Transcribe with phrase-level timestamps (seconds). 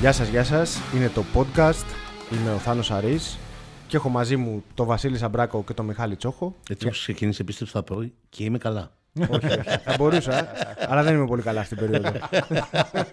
[0.00, 0.80] Γεια σας, γεια σας.
[0.94, 1.84] Είναι το podcast.
[2.32, 3.38] Είμαι ο Θάνος Αρής
[3.86, 6.54] και έχω μαζί μου τον Βασίλη Σαμπράκο και τον Μιχάλη Τσόχο.
[6.70, 8.90] Έτσι όπως ξεκίνησε πίστεψα θα πω και είμαι καλά.
[9.28, 9.60] όχι, όχι.
[9.84, 10.48] Θα μπορούσα,
[10.88, 12.18] αλλά δεν είμαι πολύ καλά αυτή την περίοδο.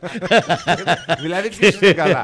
[1.21, 2.23] δηλαδή ποιος είναι καλά;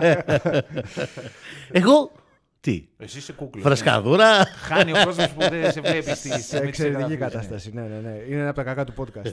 [1.72, 2.12] Εγώ
[2.60, 3.64] τι, Εσύ είσαι κούκλος.
[3.64, 4.46] φρεσκαδούρα.
[4.46, 7.72] Χάνει ο κόσμος που δεν σε βλέπει στη Σε στιγμή της εξαιρετική εγγραφής, κατάσταση.
[7.74, 8.16] Ναι, ναι, ναι.
[8.30, 9.32] Είναι ένα από τα κακά του podcast.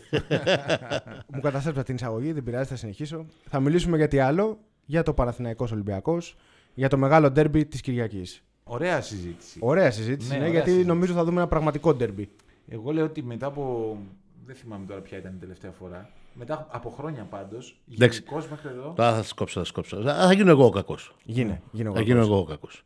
[1.34, 3.26] μου καταστρέψα την εισαγωγή, δεν πειράζει, θα συνεχίσω.
[3.50, 4.58] Θα μιλήσουμε για τι άλλο,
[4.90, 6.36] για το Παναθηναϊκός Ολυμπιακός,
[6.74, 8.42] για το μεγάλο ντέρμπι της Κυριακής.
[8.64, 9.58] Ωραία συζήτηση.
[9.62, 10.90] Ωραία συζήτηση, Ναι, ναι, ωραία γιατί συζήτηση.
[10.92, 12.28] νομίζω θα δούμε ένα πραγματικό ντέρμπι.
[12.68, 13.96] Εγώ λέω ότι μετά από.
[14.46, 16.10] Δεν θυμάμαι τώρα ποια ήταν η τελευταία φορά.
[16.34, 18.18] Μετά από χρόνια πάντως, Εντάξει.
[18.22, 18.92] γενικώς μέχρι εδώ.
[18.96, 19.96] Τώρα θα σκόψω, θα σκόψω.
[19.96, 21.14] Α, Θα γίνω εγώ ο κακός.
[21.24, 22.84] Γίνε, γίνε Θα γίνω εγώ ο κακός.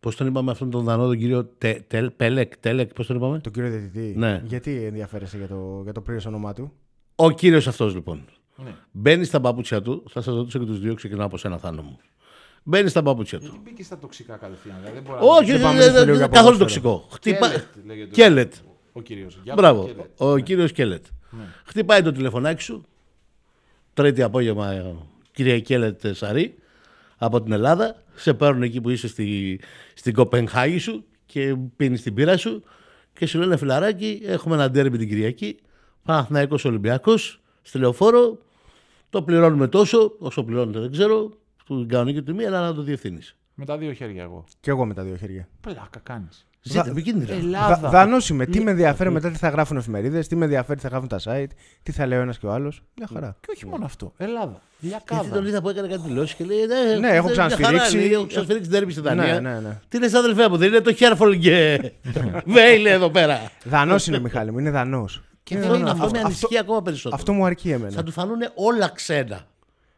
[0.00, 3.38] Πώς τον είπαμε αυτόν τον Δανό, τον κύριο Τε- Τελ- Πέλεκ, Τέλεκ, πώς τον είπαμε;
[3.40, 4.12] Τον κύριο Διαιτητή.
[4.18, 4.42] Ναι.
[4.44, 6.72] Γιατί ενδιαφέρεσαι για το, για το πλήρες όνομά του;
[7.16, 8.24] Ο κύριος αυτός λοιπόν.
[8.64, 8.74] Ναι.
[8.92, 11.98] Μπαίνεις στα παπούτσια του, θα σας ρωτήσω και τους δύο, ξεκινάω από σένα, Θάνο μου.
[12.62, 13.44] Μπαίνεις στα παπούτσια του.
[13.44, 14.76] Γιατί μπήκε στα τοξικά κατευθείαν.
[14.80, 16.90] Δηλαδή δεν μπορεί Όχι, Δεν πάμε δεν- στο δεν- λίγο για καθόλου ποδόσφαιρο.
[16.90, 17.08] τοξικό.
[17.14, 17.48] Χτυπά...
[17.48, 18.10] Κέλετ, λέγεται.
[18.14, 18.54] Κέλετ.
[18.92, 19.38] Ο κύριος.
[19.54, 19.90] Μπράβο.
[20.16, 21.04] Ο κύριος Κέλετ.
[21.64, 22.84] Χτυπάει το τηλεφωνάκι σου.
[23.94, 24.94] Τρίτη απόγευμα, ε,
[25.32, 26.54] κυρία Κέλετ Σαρή,
[27.16, 28.02] από την Ελλάδα.
[28.14, 29.60] Σε παίρνουν εκεί που είσαι στη,
[29.94, 32.62] στην Κοπενχάγη σου και πίνεις την πύρα σου
[33.12, 35.56] και σου λένε φιλαράκι, έχουμε ένα ντέρμπι την Κυριακή.
[36.04, 38.38] Παναθηναϊκός Ολυμπιακός, στη λεωφόρο.
[39.10, 41.30] Το πληρώνουμε τόσο, όσο πληρώνετε δεν ξέρω,
[41.62, 43.36] στην κανονική τιμή, αλλά να το διευθύνεις.
[43.54, 44.44] Με τα δύο χέρια εγώ.
[44.60, 45.48] Και εγώ με τα δύο χέρια.
[45.60, 46.46] Πλάκα κάνεις.
[46.62, 47.34] Ζείτε, επικίνδυνα.
[47.34, 47.88] Ελλάδα.
[47.88, 48.46] Δανό είμαι.
[48.46, 51.20] Τι με ενδιαφέρει μετά τι θα γράφουν εφημερίδες, τι με ενδιαφέρει τι θα γράφουν τα
[51.24, 51.46] site,
[51.82, 52.82] τι θα λέει ο ένας και ο άλλος.
[52.96, 53.36] Μια χαρά.
[53.40, 54.12] Και όχι μόνο αυτό.
[54.16, 54.60] Ελλάδα.
[54.78, 55.34] Γιατί Λιακάδα.
[55.34, 57.76] τον είδα που έκανε κάτι δηλώσεις και λέει: Ναι, Ναι, έχω μια ξανασφυρίξει.
[57.78, 59.40] χαρά, λέει, Έχω ξανασφυρίξει τέρμι στην Δανία.
[59.40, 59.78] Ναι, ναι, ναι.
[59.88, 61.80] Τι λες, αδελφέ μου, δεν είναι το Χέρφολ και
[62.46, 63.40] Βέιλε εδώ πέρα.
[63.64, 65.22] Δανός είναι, Μιχάλη μου, είναι δανός.
[65.46, 67.14] Και δεν είναι αυτό με ανησυχεί ακόμα περισσότερο.
[67.14, 67.92] Αυτό μου αρκεί εμένα.
[67.92, 69.46] Θα του φανούν όλα ξένα.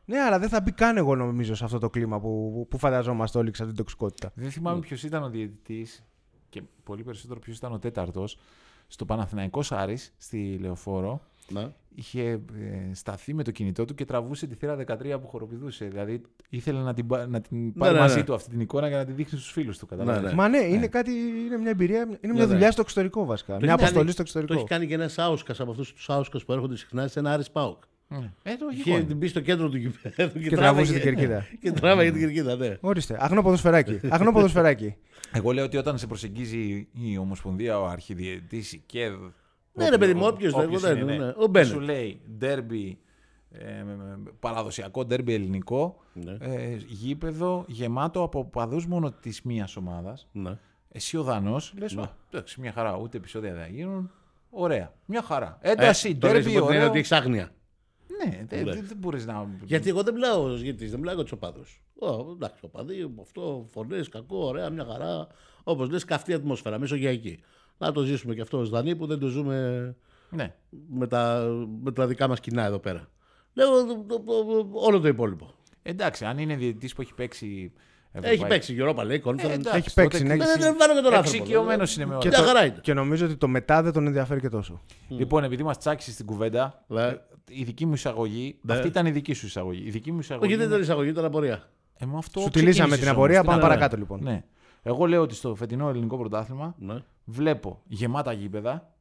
[0.05, 3.39] Ναι, αλλά δεν θα μπει καν εγώ νομίζω σε αυτό το κλίμα που, που φανταζόμαστε
[3.39, 4.31] όλοι σε αυτή την τοξικότητα.
[4.35, 6.05] Δεν θυμάμαι ποιος ήταν ο διαιτητής
[6.49, 8.39] και πολύ περισσότερο ποιος ήταν ο τέταρτος.
[8.87, 11.21] Στο Παναθηναϊκός Άρης, στη Λεωφόρο,
[11.53, 11.73] Να.
[11.95, 12.41] είχε ε,
[12.95, 15.85] σταθεί με το κινητό του και τραβούσε τη θύρα 13 που χοροπηδούσε.
[15.85, 18.25] Δηλαδή ήθελε να την, πα- να την πάρει ναι, μαζί ναι.
[18.25, 19.87] του αυτή την εικόνα για να τη δείχνει στους φίλους του.
[19.87, 20.31] Καταλάβες.
[20.31, 20.37] Ναι.
[20.37, 21.11] Μα ναι, είναι κάτι,
[21.47, 22.53] είναι μια εμπειρία, είναι μια ναι.
[22.53, 23.53] δουλειά στο εξωτερικό βασικά.
[23.53, 24.55] Το Μια έχει αποστολή κάνει- στο Το εξωτερικό.
[24.59, 27.51] έχει κάνει και ένας Άουσκας από αυτούς τους Άουσκας που έρχονται συχνά σε ένα Άρης
[27.51, 27.83] Πάουκ.
[28.09, 28.33] Ναι.
[28.43, 29.03] Ε, λογικό Είχε είναι.
[29.07, 31.47] την μπει στο κέντρο του γηπέδου και, τραβούσε την κερκίδα.
[31.63, 32.77] Και τράβαγε την κερκίδα, ναι.
[32.81, 34.01] Ορίστε, αγνό ποδοσφαιράκι.
[34.09, 34.95] αγνό ποδοσφαιράκι.
[35.33, 39.13] Εγώ λέω ότι όταν σε προσεγγίζει η Ομοσπονδία, ο Αρχιδιαιτητή, η ΚΕΔ.
[39.79, 41.33] Ναι, ρε παιδί μου, όποιος δεν- όποιος δεν- είναι, ναι, ναι.
[41.37, 41.69] ο Μπένετ.
[41.69, 42.99] Σου λέει ντέρμπι,
[43.51, 46.37] ε, με- με- παραδοσιακό ντέρμπι ελληνικό, Ναι.
[46.41, 50.27] ε, γήπεδο γεμάτο από παδούς μόνο της μίας ομάδας.
[50.33, 50.59] Ναι.
[50.93, 52.03] Εσύ ο Δανός λες, Ναι.
[52.03, 54.11] «Α, εντάξει, μια χαρά, ούτε επεισόδια δεν θα γίνουν.
[54.51, 55.59] Ωραία, μια χαρά.
[55.61, 56.89] Ένταση, Ε, το λες ντέρμπι, υπό την έννοια ωραίο.
[56.89, 57.51] ότι έχεις άγνοια.
[58.25, 58.73] Ναι, δεν Ναι.
[58.73, 59.49] δεν- δεν μπορείς να...
[59.65, 61.83] Γιατί εγώ δεν μιλάω ως γιατί, δεν μιλάω για τους οπαδούς.
[62.33, 65.27] Εντάξει, οπαδοί, αυτό, φωνές, κακό, ωραία, μια χαρά.
[65.65, 67.41] Όπως λες, καυτή ατμόσφαιρα, μεσογειακή.
[67.79, 69.95] Να το ζήσουμε και αυτό ως Δανείοι που δεν το ζούμε
[70.31, 70.55] Ναι.
[70.89, 71.47] με τα,
[71.83, 73.09] με τα δικά μας κοινά εδώ πέρα.
[73.55, 75.51] Λέω το- το- το- όλο το υπόλοιπο.
[75.83, 77.73] Εντάξει, αν είναι διαιτητής που έχει παίξει...
[78.13, 79.49] Έχει Ευρωπαϊκή- παίξει η Europa League, Conference.
[79.49, 80.45] Ε, εντάξει, Έχει παίξει, τότε ναι.
[80.45, 81.37] Δεν δεν βάλω και τον άνθρωπο.
[81.37, 82.21] Εξοικειωμένος είναι με όλα.
[82.23, 82.79] Και, Μια το, χαρά είναι.
[82.83, 84.81] και νομίζω ότι το μετά δεν τον ενδιαφέρει και τόσο.
[85.09, 87.03] Λοιπόν, επειδή μας τσάκισε στην κουβέντα, Ναι.
[87.03, 87.17] ε,
[87.51, 88.59] η δική μου εισαγωγή.
[88.63, 88.73] Ναι.
[88.75, 89.83] Αυτή ήταν η δική σου εισαγωγή.
[89.87, 90.47] Η δική μου εισαγωγή.
[90.47, 91.69] Όχι, δεν είναι- ήταν εισαγωγή, ήταν απορία.
[91.99, 93.17] Ε, με αυτό Σου τη λύσαμε ξεκίνησες την όμως.
[93.19, 94.21] απορία, Τι πάμε να- παρακάτω λοιπόν.
[94.23, 94.45] Ναι.
[94.83, 97.03] Εγώ λέω ότι στο φετινό ελληνικό πρωτάθλημα Ναι.
[97.25, 98.93] βλέπω γεμάτα γήπεδα.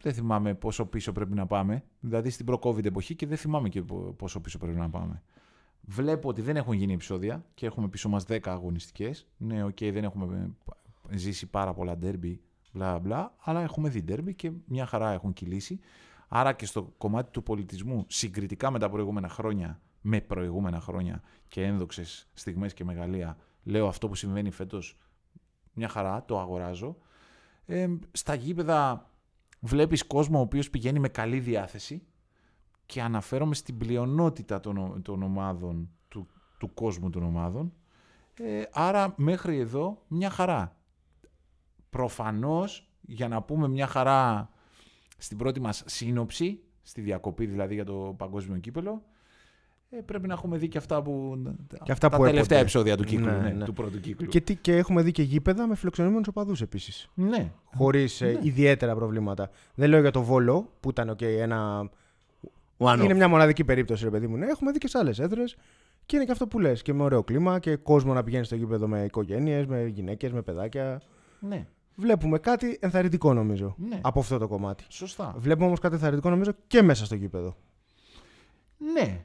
[0.00, 1.84] Δεν θυμάμαι πόσο πίσω πρέπει να πάμε.
[2.00, 5.22] Δηλαδή στην προ-COVID εποχή και δεν θυμάμαι και πο- πόσο πίσω πρέπει να πάμε.
[5.80, 9.26] Βλέπω ότι δεν έχουν γίνει επεισόδια και έχουμε πίσω μας 10 αγωνιστικές.
[9.36, 10.54] Ναι, οκ, δεν έχουμε
[11.10, 12.40] ε, ζήσει πάρα πολλά ντέρμπι,
[12.72, 15.80] μπλα μπλα, αλλά έχουμε δει ντέρμπι και μια χαρά έχουν κυλήσει.
[16.28, 21.62] Άρα και στο κομμάτι του πολιτισμού, συγκριτικά με τα προηγούμενα χρόνια, με προηγούμενα χρόνια και
[21.64, 24.98] ένδοξες στιγμές και μεγαλεία, λέω αυτό που συμβαίνει φέτος,
[25.72, 26.96] μια χαρά, το αγοράζω.
[27.66, 29.10] Ε, στα γήπεδα
[29.60, 32.06] βλέπεις κόσμο ο οποίος πηγαίνει με καλή διάθεση
[32.86, 36.26] και αναφέρομαι στην πλειονότητα των, ο- των ομάδων, του,
[36.58, 37.72] του κόσμου των ομάδων.
[38.38, 40.76] Ε, άρα μέχρι εδώ μια χαρά.
[41.90, 44.50] Προφανώς, για να πούμε μια χαρά
[45.18, 49.02] στην πρώτη μας σύνοψη, στη διακοπή δηλαδή για το παγκόσμιο κύπελο,
[49.90, 51.42] ε, πρέπει να έχουμε δει και αυτά που,
[51.82, 52.60] Και αυτά τα που τελευταία έπονται.
[52.60, 53.64] επεισόδια του κύκλου, Ναι, ναι, ναι.
[53.64, 54.26] του πρώτου κύκλου.
[54.28, 57.08] Και, τι, και έχουμε δει και γήπεδα με φιλοξενούμενους οπαδούς επίσης.
[57.14, 59.50] Ναι, Χωρίς ιδιαίτερα προβλήματα.
[59.74, 61.90] Δεν λέω για το Βόλο που ήταν okay, ένα.
[62.78, 63.16] One είναι off.
[63.16, 64.36] μια μοναδική περίπτωση, ρε παιδί μου.
[64.36, 65.56] Ναι, έχουμε δει και σε άλλες έδρες.
[66.06, 66.82] Και είναι και αυτό που λες.
[66.82, 70.42] Και με ωραίο κλίμα και κόσμο να πηγαίνει στο γήπεδο με οικογένειες, με γυναίκες, με
[70.42, 71.00] παιδάκια.
[71.40, 73.98] ναι, Βλέπουμε κάτι ενθαρρυντικό νομίζω ναι.
[74.02, 74.84] από αυτό το κομμάτι.
[74.88, 75.34] Σωστά.
[75.38, 77.56] Βλέπουμε όμως κάτι ενθαρρυντικό νομίζω και μέσα στο γήπεδο.
[78.92, 79.24] Ναι.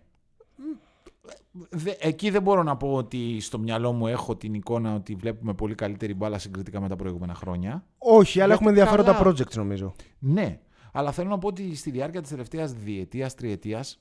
[1.52, 5.16] Μ, Δε- εκεί δεν μπορώ να πω ότι στο μυαλό μου έχω την εικόνα ότι
[5.16, 7.86] βλέπουμε πολύ καλύτερη μπάλα συγκριτικά με τα προηγούμενα χρόνια.
[7.98, 9.30] Όχι, αλλά Γιατί έχουμε ενδιαφέροντα καλά.
[9.32, 9.94] projects νομίζω.
[10.20, 10.60] Ναι,
[10.94, 14.00] αλλά θέλω να πω ότι στη διάρκεια της τελευταίας διετίας, τριετίας,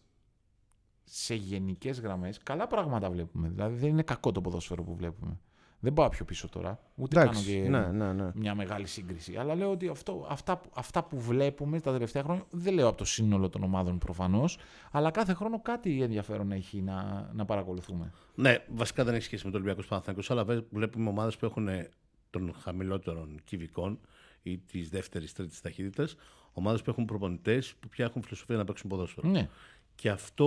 [1.04, 3.48] σε γενικές γραμμές, καλά πράγματα βλέπουμε.
[3.48, 5.38] Δηλαδή δεν είναι κακό το ποδόσφαιρο που βλέπουμε.
[5.82, 6.78] Δεν πάω πιο πίσω τώρα.
[6.94, 8.30] Ούτε κάνω Εντάξει, και ναι, ναι, ναι.
[8.34, 9.36] μια μεγάλη σύγκριση.
[9.36, 12.96] Αλλά λέω ότι αυτό, αυτά, που- αυτά που βλέπουμε τα τελευταία χρόνια, δεν λέω από
[12.96, 14.58] το σύνολο των ομάδων προφανώς,
[14.90, 18.12] αλλά κάθε χρόνο κάτι ενδιαφέρον έχει να, να παρακολουθούμε.
[18.34, 21.68] Ναι, βασικά δεν έχει σχέση με το Ολυμπιακό Παναθανικό, αλλά βε- βλέπουμε ομάδες που έχουν
[21.68, 21.88] ε,
[22.30, 23.98] των χαμηλότερων κυβικών
[24.42, 26.16] ή της δεύτερη-τρίτη ταχύτητας.
[26.52, 29.28] Ομάδες που έχουν προπονητές που πια έχουν φιλοσοφία να παίξουν ποδόσφαιρο.
[29.28, 29.48] Ναι.
[29.94, 30.46] Και αυτό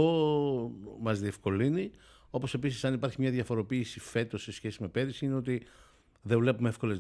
[1.02, 1.92] μας διευκολύνει.
[2.36, 5.66] Όπως επίσης, αν υπάρχει μια διαφοροποίηση φέτος σε σχέση με πέρυσι, είναι ότι
[6.22, 7.00] δεν βλέπουμε εύκολες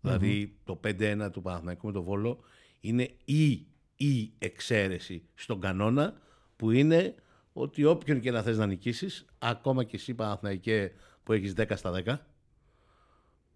[0.00, 2.38] Δηλαδή, το 5-1 του Παναθηναϊκού με το Βόλο
[2.80, 3.66] είναι η,
[3.96, 6.20] η εξαίρεση στον κανόνα
[6.56, 7.14] που είναι
[7.52, 10.92] ότι όποιον και να θες να νικήσεις, ακόμα και εσύ Παναθηναϊκέ
[11.22, 12.16] που έχεις 10 στα 10,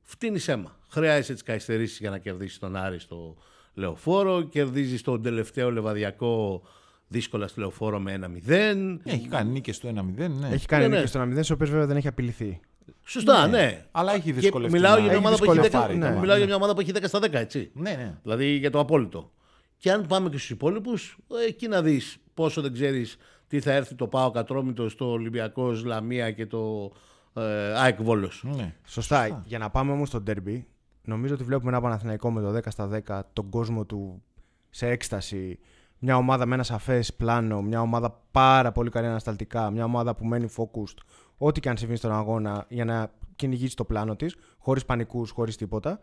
[0.01, 0.79] φτύνεις αίμα.
[0.89, 3.37] Χρειάζεσαι τις καθυστερήσεις για να κερδίσεις τον Άρη στο
[3.75, 6.63] Λεωφόρο, κερδίζεις τον τελευταίο Λεβαδιακό
[7.09, 8.99] δύσκολα στο Λεωφόρο με 1-0.
[9.05, 9.93] Έχει κάνει νίκες στο 1-0,
[10.31, 10.49] ναι.
[10.49, 10.97] Έχει κάνει Ναι, ναι.
[10.97, 12.61] νίκη στο 1-0, στι οποίε βέβαια δεν έχει απειληθεί.
[13.05, 13.85] Σωστά, ναι.
[13.91, 14.75] Αλλά έχει Και δυσκολευτεί.
[14.75, 16.21] μιλάω να- για μια έχει ομάδα που έχει 10, δυσκολευτεί, ναι.
[16.21, 17.71] μιλάω για μια ομάδα που έχει 10 στα 10, έτσι.
[17.75, 18.19] Ναι, ναι.
[18.23, 19.31] Δηλαδή για το απόλυτο.
[19.77, 21.17] Και αν πάμε και στους υπόλοιπους,
[21.49, 23.17] εκεί να δεις πόσο δεν ξέρεις
[23.47, 26.93] τι θα έρθει το ΠΑΟ Κατρόμητος, στο Ολυμπιακός Λαμία και το
[27.35, 27.43] ε,
[27.79, 28.45] ΑΕΚ Βόλος.
[28.57, 28.75] ναι.
[28.87, 29.43] Σωστά.
[29.47, 30.63] Για να πάμε όμως στο derby,
[31.05, 34.23] νομίζω ότι βλέπουμε ένα Παναθηναϊκό με το 10 στα 10, τον κόσμο του
[34.71, 35.59] σε έκσταση.
[36.05, 40.25] Μια ομάδα με ένα σαφές πλάνο, μια ομάδα πάρα πολύ καλή ανασταλτικά, μια ομάδα που
[40.25, 40.99] μένει focused,
[41.37, 45.57] ό,τι και αν συμβεί στον αγώνα για να κυνηγήσει το πλάνο της, χωρίς πανικούς, χωρίς
[45.57, 46.01] τίποτα.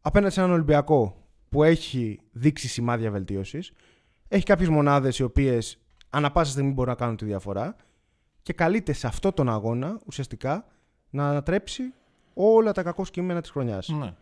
[0.00, 1.16] Απέναντι σε έναν Ολυμπιακό
[1.48, 3.72] που έχει δείξει σημάδια βελτίωσης,
[4.28, 5.78] έχει κάποιες μονάδες οι οποίες
[6.10, 7.76] ανά πάσα στιγμή μπορούν να κάνουν τη διαφορά
[8.42, 10.64] και καλείται σε αυτό τον αγώνα ουσιαστικά
[11.10, 11.82] να ανατρέψει
[12.34, 13.88] όλα τα κακό κείμενα της χρονιάς.
[13.88, 14.14] Ναι.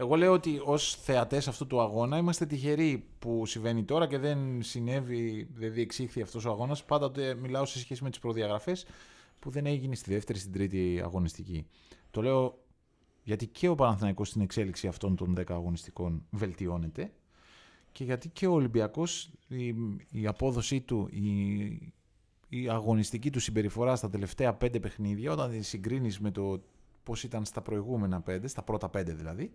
[0.00, 4.62] Εγώ λέω ότι ως θεατές αυτού του αγώνα είμαστε τυχεροί που συμβαίνει τώρα και δεν
[4.62, 6.84] συνέβη, δεν διεξήχθη αυτός ο αγώνας.
[6.84, 8.86] Πάντοτε μιλάω σε σχέση με τις προδιαγραφές
[9.38, 11.66] που δεν έγινε στη δεύτερη, στην τρίτη αγωνιστική.
[12.10, 12.58] Το λέω
[13.22, 17.12] γιατί και ο Παναθηναϊκός στην εξέλιξη αυτών των 10 αγωνιστικών βελτιώνεται
[17.92, 19.74] και γιατί και ο Ολυμπιακός η,
[20.10, 21.92] η απόδοσή του, η,
[22.48, 26.62] η αγωνιστική του συμπεριφορά στα τελευταία πέντε παιχνίδια, όταν τη συγκρίνεις με το
[27.02, 29.50] πώς ήταν στα προηγούμενα πέντε, στα πρώτα πέντε δηλαδή, ε,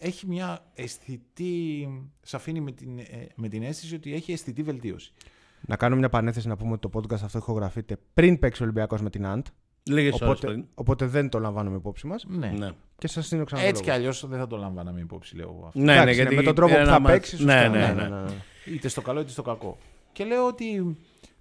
[0.00, 1.88] έχει μια αισθητή,
[2.22, 3.04] σε αφήνει με την, ε,
[3.34, 5.12] με την αίσθηση ότι έχει αισθητή βελτίωση.
[5.60, 9.00] Να κάνω μια παρένθεση να πούμε ότι το podcast αυτό ηχογραφείται πριν παίξει ο Ολυμπιακός
[9.02, 9.46] με την Αντ.
[9.82, 10.64] Λίγες ώρες Οπότε, πριν.
[10.74, 12.24] οπότε δεν το λαμβάνουμε υπόψη μας.
[12.28, 12.48] Ναι.
[12.58, 12.70] Ναι.
[12.98, 13.60] Και σας δίνω ξανά.
[13.62, 13.98] Έτσι το κι λόγο.
[14.00, 15.78] αλλιώς δεν θα το λαμβάναμε υπόψη, λέω εγώ αυτό.
[15.78, 17.44] Ναι, Εντάξει, ναι, ναι, γιατί με τον τρόπο είναι που ένα θα μάτς- παίξει.
[17.44, 18.24] Ναι, ναι, ναι.
[18.66, 19.78] Είτε στο καλό είτε στο κακό.
[20.12, 20.96] Και λέω ότι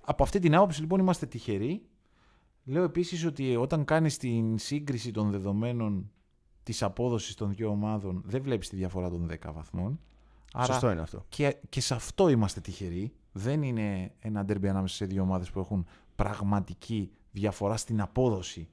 [0.05, 1.81] από αυτή την άποψη λοιπόν είμαστε τυχεροί.
[2.63, 6.11] Λέω επίσης ότι όταν κάνεις την σύγκριση των δεδομένων
[6.67, 9.99] της απόδοσης των δύο ομάδων δεν βλέπεις τη διαφορά των 10 βαθμών.
[10.53, 11.25] Άρα Σωστό είναι αυτό.
[11.29, 13.13] και, και σε αυτό είμαστε τυχεροί.
[13.31, 15.85] Δεν είναι ένα ντέρμπι ανάμεσα σε δύο ομάδες που έχουν
[16.15, 18.67] πραγματική διαφορά στην απόδοση.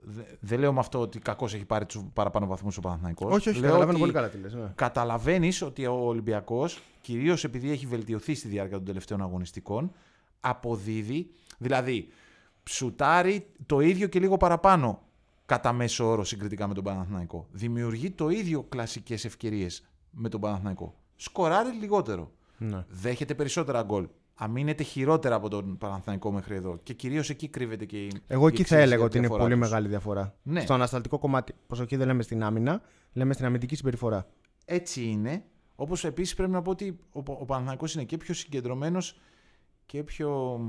[0.00, 3.34] Δε- Δεν λέω με αυτό ότι κακώ έχει πάρει τους παραπάνω βαθμούς ο Παναθηναϊκός.
[3.34, 4.54] Όχι, όχι, Λέω καταλαβαίνω ότι πολύ καλά τι λες.
[4.54, 4.72] Ναι.
[4.74, 9.92] Καταλαβαίνεις ότι ο Ολυμπιακός, κυρίως επειδή έχει βελτιωθεί στη διάρκεια των τελευταίων αγωνιστικών,
[10.40, 12.08] αποδίδει, δηλαδή
[12.62, 15.02] ψουτάρει το ίδιο και λίγο παραπάνω
[15.52, 17.46] κατά μέσο όρο συγκριτικά με τον Παναθηναϊκό.
[17.50, 20.94] Δημιουργεί το ίδιο κλασικές ευκαιρίες με τον Παναθηναϊκό.
[21.16, 22.30] Σκοράρει λιγότερο.
[22.58, 22.84] Ναι.
[22.88, 24.08] Δέχεται περισσότερα γκολ.
[24.34, 26.78] Αμήνεται χειρότερα από τον Παναθηναϊκό μέχρι εδώ.
[26.82, 28.12] Και κυρίως εκεί κρύβεται και η.
[28.26, 29.68] Εγώ η εκεί θα εξαίσια έλεγα ότι είναι διαφορά πολύ τους.
[29.68, 30.34] μεγάλη διαφορά.
[30.42, 30.60] Ναι.
[30.60, 31.54] Στο ανασταλτικό κομμάτι.
[31.66, 32.82] Προσοχή δεν λέμε στην άμυνα,
[33.12, 34.26] λέμε στην αμυντική συμπεριφορά.
[34.64, 35.44] Έτσι είναι.
[35.74, 39.20] Όπως επίσης πρέπει να πω ότι ο, ο Παναθηναϊκός είναι και πιο συγκεντρωμένος
[39.86, 40.60] και πιο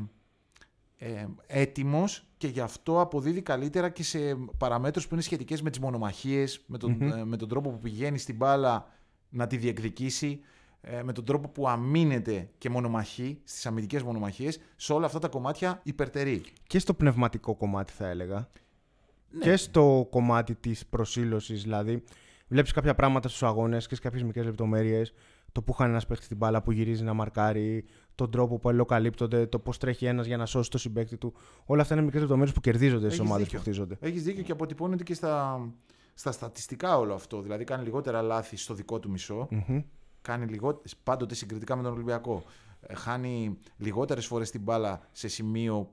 [0.98, 4.20] ε, έτοιμος και γι' αυτό αποδίδει καλύτερα και σε
[4.58, 8.18] παραμέτρους που είναι σχετικές με τις μονομαχίες, με τον, ε, με τον τρόπο που πηγαίνει
[8.18, 8.88] στην μπάλα
[9.30, 10.40] να τη διεκδικήσει,
[10.82, 14.60] ε, με τον τρόπο που αμήνεται και μονομαχεί στις αμυντικές μονομαχίες.
[14.76, 16.44] Σε όλα αυτά τα κομμάτια υπερτερεί.
[16.68, 18.50] Και στο πνευματικό κομμάτι θα έλεγα.
[19.30, 19.44] Ναι.
[19.44, 21.64] Και στο κομμάτι της προσήλωσης.
[21.64, 22.04] Δηλαδή,
[22.48, 25.14] βλέπεις κάποια πράγματα στους αγώνες και σε κάποιες μικρές λεπτομέρειες.
[25.54, 29.46] Το που χάνει ένας παίχτη την μπάλα, που γυρίζει να μαρκάρει, τον τρόπο που αλληλοκαλύπτονται,
[29.48, 31.34] το πώς τρέχει ένας για να σώσει το συμπέκτη του.
[31.66, 33.60] Όλα αυτά είναι μικρές λεπτομέρειες που κερδίζονται στι Έχεις ομάδες που δίκιο.
[33.60, 33.98] χτίζονται.
[34.00, 35.62] Έχεις δίκιο και αποτυπώνεται και στα,
[36.14, 37.42] στα στατιστικά όλο αυτό.
[37.42, 39.48] Δηλαδή κάνει λιγότερα λάθη στο δικό του μισό.
[39.52, 39.82] Μμμ.
[40.22, 40.82] Κάνει λιγό...
[41.04, 42.44] πάντοτε συγκριτικά με τον Ολυμπιακό.
[42.82, 45.90] Ε, Χάνει λιγότερες φορές την μπάλα σε σημείο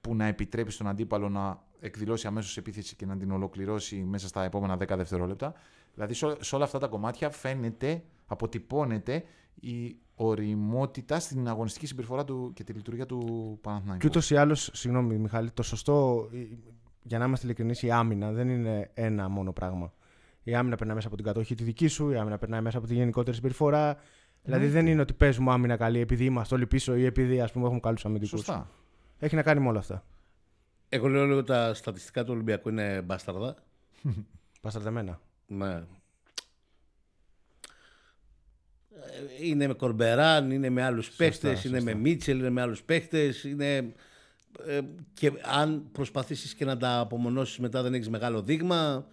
[0.00, 4.44] που να επιτρέπει στον αντίπαλο να εκδηλώσει αμέσως επίθεση και να την ολοκληρώσει μέσα στα
[4.44, 5.54] επόμενα 10 δευτερόλεπτα.
[5.94, 9.24] Δηλαδή σε ό- σε όλα αυτά τα κομμάτια φαίνεται αποτυπώνεται
[9.60, 14.00] η οριμότητα στην αγωνιστική συμπεριφορά του και τη λειτουργία του Παναθηναϊκού.
[14.00, 16.28] Και ούτως ή άλλως, συγγνώμη Μιχάλη, το σωστό,
[17.02, 19.92] για να είμαστε ειλικρινείς, η άμυνα δεν είναι ένα μόνο πράγμα.
[20.42, 22.86] Η άμυνα περνάει μέσα από την κατοχή τη δική σου, η άμυνα περνάει μέσα από
[22.86, 23.96] τη γενικότερη συμπεριφορά.
[24.42, 27.64] Δηλαδή δεν είναι ότι παίζουμε άμυνα καλή επειδή είμαστε όλοι πίσω ή επειδή ας πούμε,
[27.64, 28.38] έχουμε καλούς αμυντικούς.
[28.38, 28.70] Σωστά.
[29.18, 30.04] Έχει να κάνει με όλα αυτά.
[30.88, 33.54] Εγώ λέω λίγο τα στατιστικά του Ολυμπιακού είναι μπάσταρδα.
[34.62, 35.20] Πασταρδεμένα.
[35.46, 35.82] Ναι.
[39.40, 41.94] Ε, Είναι με Κορμπεράν, είναι με άλλους παίχτες, είναι σωστά.
[41.94, 43.44] με Μίτσελ, είναι με άλλους παίχτες.
[43.44, 43.76] Είναι...
[44.66, 44.80] ε,
[45.12, 49.06] και αν προσπαθήσεις και να τα απομονώσεις μετά δεν έχεις μεγάλο δείγμα,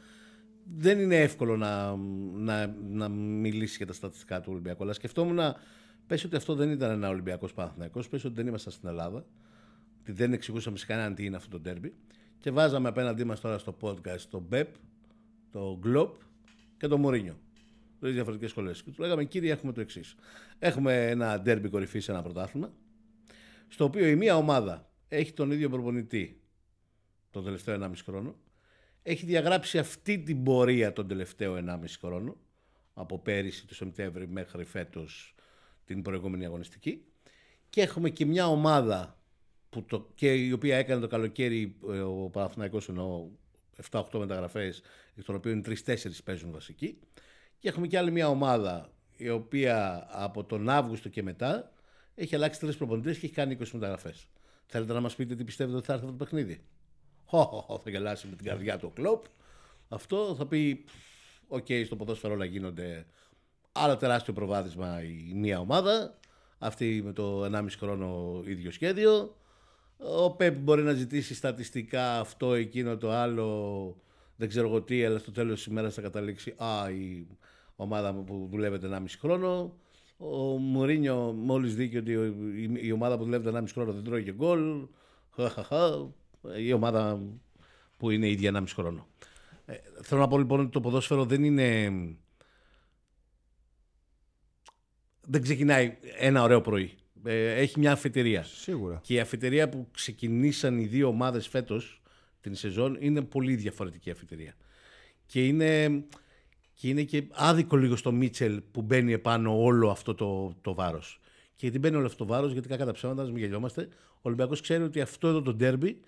[0.77, 1.95] δεν είναι εύκολο να,
[2.33, 4.83] να, να μιλήσει για τα στατιστικά του Ολυμπιακού.
[4.83, 5.55] Αλλά σκεφτόμουν να
[6.07, 9.25] πες ότι αυτό δεν ήταν ένα Ολυμπιακός Παναθηναϊκός, πες ότι δεν ήμασταν στην Ελλάδα,
[9.99, 11.93] ότι δεν εξηγούσαμε σε κανέναν τι είναι αυτό το ντέρμπι
[12.39, 14.67] και βάζαμε απέναντί μας τώρα στο podcast το Μπεπ,
[15.51, 16.15] το Γκλοπ
[16.77, 17.37] και το Μωρίνιο.
[18.01, 18.83] Τρει διαφορετικές σχολές.
[18.83, 20.15] Και του λέγαμε, κύριε, έχουμε το εξής.
[20.59, 22.73] Έχουμε ένα ντέρμπι κορυφή σε ένα πρωτάθλημα,
[23.67, 26.41] στο οποίο η μία ομάδα έχει τον ίδιο προπονητή
[27.31, 28.35] τον τελευταίο 1,5 χρόνο,
[29.03, 32.37] έχει διαγράψει αυτή την πορεία τον τελευταίο 1,5 χρόνο,
[32.93, 35.35] από πέρυσι το Σεπτέμβρη μέχρι φέτος
[35.85, 37.05] την προηγούμενη αγωνιστική,
[37.69, 39.19] και έχουμε και μια ομάδα
[39.69, 43.29] που το, και η οποία έκανε το καλοκαίρι ε, ο Παναθηναϊκός εννοώ
[43.91, 44.81] 7-8 μεταγραφές,
[45.15, 46.99] εκ των οποίων 3-4 παίζουν βασικοί.
[47.61, 51.71] Και έχουμε και άλλη μια ομάδα η οποία από τον Αύγουστο και μετά
[52.15, 54.27] έχει αλλάξει τρεις προπονητές και έχει κάνει 20 μεταγραφές.
[54.65, 56.61] Θέλετε να μας πείτε τι πιστεύετε ότι θα έρθει αυτό το παιχνίδι;
[57.25, 59.25] Χω, χω, χω, θα γελάσει με την καρδιά του ο Κλοπ.
[59.89, 60.83] Αυτό θα πει:
[61.47, 63.05] Οκ, στο ποδόσφαιρο όλα γίνονται.
[63.71, 66.17] Άλλο τεράστιο προβάδισμα η μία ομάδα.
[66.57, 69.35] Αυτή με το 1,5 χρόνο ίδιο σχέδιο.
[69.97, 73.95] Ο Πεπ μπορεί να ζητήσει στατιστικά αυτό, εκείνο, το άλλο.
[74.35, 76.53] Δεν ξέρω εγώ τι, αλλά στο τέλος της ημέρας θα καταλήξει.
[76.57, 77.27] Α, η
[77.81, 79.73] ομάδα μου που δουλεύεται 1,5 χρόνο.
[80.17, 84.33] Ο Μουρίνιο μόλις δίκαιο ότι η, η ομάδα που δουλεύεται 1,5 χρόνο δεν τρώει και
[84.33, 84.87] γκολ.
[85.35, 86.11] Χαχαχα.
[86.57, 87.19] Η ομάδα
[87.97, 89.07] που είναι η ίδια 1,5 χρόνο.
[89.65, 91.91] Ε, θέλω να πω λοιπόν ότι το ποδόσφαιρο δεν είναι.
[95.27, 96.93] Δεν ξεκινάει ένα ωραίο πρωί.
[97.23, 98.43] Ε, έχει μια αφετηρία.
[98.43, 98.99] Σίγουρα.
[99.03, 102.01] Και η αφιτερία που ξεκινήσαν οι δύο ομάδες φέτος
[102.41, 104.53] την σεζόν είναι πολύ διαφορετική αφιτερία.
[105.25, 106.03] Και είναι
[106.81, 111.19] και, είναι και άδικο λίγο στο Μίτσελ που μπαίνει επάνω όλο αυτό το, το βάρος.
[111.55, 114.61] Και γιατί μπαίνει όλο αυτό το βάρος, γιατί κακά τα ψέματα, μην γελιόμαστε, ο Ολυμπιακός
[114.61, 116.01] ξέρει ότι αυτό εδώ το ντέρμπι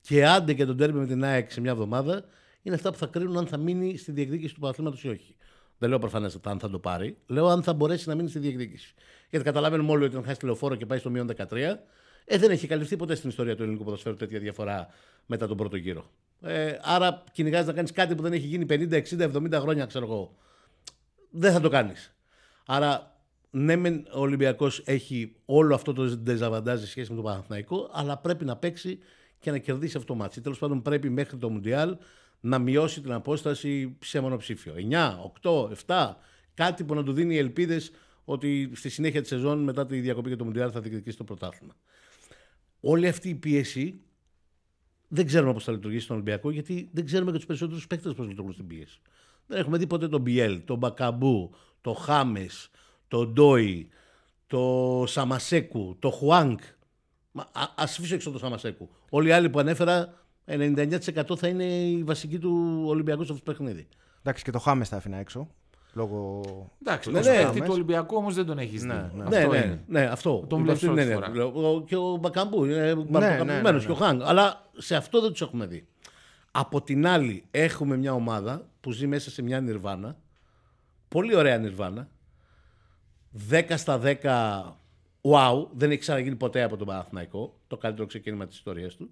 [0.00, 2.24] και άντε και το ντέρμπι με την ΑΕΚ σε μια εβδομάδα
[2.62, 5.36] είναι αυτά που θα κρίνουν αν θα μείνει στη διεκδίκηση του πρωταθλήματος ή όχι.
[5.78, 8.94] Δεν λέω προφανέστατα αν θα το πάρει, λέω αν θα μπορέσει να μείνει στη διεκδίκηση.
[9.30, 11.52] Γιατί καταλαβαίνουμε όλοι ότι αν χάσει τηλεοφόρο και πάει στο μείον 13,
[12.24, 14.88] ε, δεν έχει καλυφθεί ποτέ στην ιστορία του ελληνικού ποδοσφαίρου τέτοια διαφορά
[15.26, 16.10] μετά τον πρώτο γύρο.
[16.46, 20.04] Ε, άρα κυνηγάς να κάνεις κάτι που δεν έχει γίνει 50, 60, 70 χρόνια, ξέρω
[20.04, 20.36] εγώ.
[21.30, 22.14] Δεν θα το κάνεις.
[22.66, 23.16] Άρα,
[23.50, 28.18] ναι, μεν ο Ολυμπιακός έχει όλο αυτό το ντεζαβαντάζ σε σχέση με τον Παναθηναϊκό, αλλά
[28.18, 28.98] πρέπει να παίξει
[29.38, 30.40] και να κερδίσει αυτό το ματς.
[30.40, 31.96] Τέλος πάντων, πρέπει μέχρι το Μουντιάλ
[32.40, 34.74] να μειώσει την απόσταση σε μονοψήφιο.
[34.90, 36.16] 9, 8, 7,
[36.54, 37.90] κάτι που να του δίνει ελπίδες
[38.24, 41.74] ότι στη συνέχεια της σεζόν, μετά τη διακοπή και το Μουντιάλ, θα διεκδικήσει το πρωτάθλημα.
[42.80, 44.00] Όλη αυτή η πίεση
[45.14, 48.26] δεν ξέρουμε πώς θα λειτουργήσει στον Ολυμπιακό, γιατί δεν ξέρουμε και τους περισσότερους παίκτες πώς
[48.26, 49.00] λειτουργούν στην πίεση.
[49.46, 52.70] Δεν έχουμε δει ποτέ τον Μπιέλ, τον Μπακαμπού, τον Χάμες,
[53.08, 53.88] τον Ντόι,
[54.46, 56.60] τον Σαμασέκου, τον Χουάνκ.
[57.52, 58.90] Α ας αφήσω έξω τον Σαμασέκου.
[59.10, 63.88] Όλοι οι άλλοι που ανέφερα, 99% θα είναι η βασική του Ολυμπιακού στο παιχνίδι.
[64.18, 65.48] Εντάξει, και το Χάμες τα άφηνα έξω.
[65.94, 66.40] Λόγω.
[66.82, 68.86] Εντάξει, Ναι, ναι, ναι, παίκτη του Ολυμπιακού όμως δεν τον έχεις δει.
[68.86, 69.22] Ναι, ναι.
[69.24, 69.84] Αυτό ναι, ναι, είναι.
[69.86, 70.30] ναι, αυτό.
[70.30, 71.14] Τον Υπό βλέπεις αυτή την πρώτη έννοια.
[71.14, 71.36] φορά.
[71.62, 73.84] Λέω, ο- Και ο Μπακαμπού είναι ναι, μπακαμπημένος ναι, ναι.
[73.84, 74.20] και ο Χάνγκ.
[74.24, 75.86] Αλλά σε αυτό δεν τους έχουμε δει.
[76.50, 80.16] Από την άλλη, έχουμε μια ομάδα που ζει μέσα σε μια νιρβάνα.
[81.08, 82.08] Πολύ ωραία νιρβάνα.
[83.50, 84.12] 10 στα 10.
[85.20, 87.60] Wow, δεν έχει ξαναγίνει ποτέ από τον Παναθηναϊκό.
[87.66, 89.10] Το καλύτερο ξεκίνημα της ιστορίας του.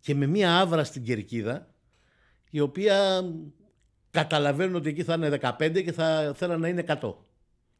[0.00, 1.68] Και με μια άβρα στην κερκίδα,
[2.50, 3.24] η οποία
[4.10, 7.14] καταλαβαίνουν ότι εκεί θα είναι 15 και θα θέλουν να είναι 100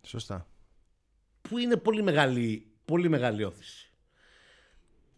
[0.02, 0.46] Σωστά.
[1.42, 3.90] που είναι πολύ μεγάλη, πολύ μεγάλη όθηση.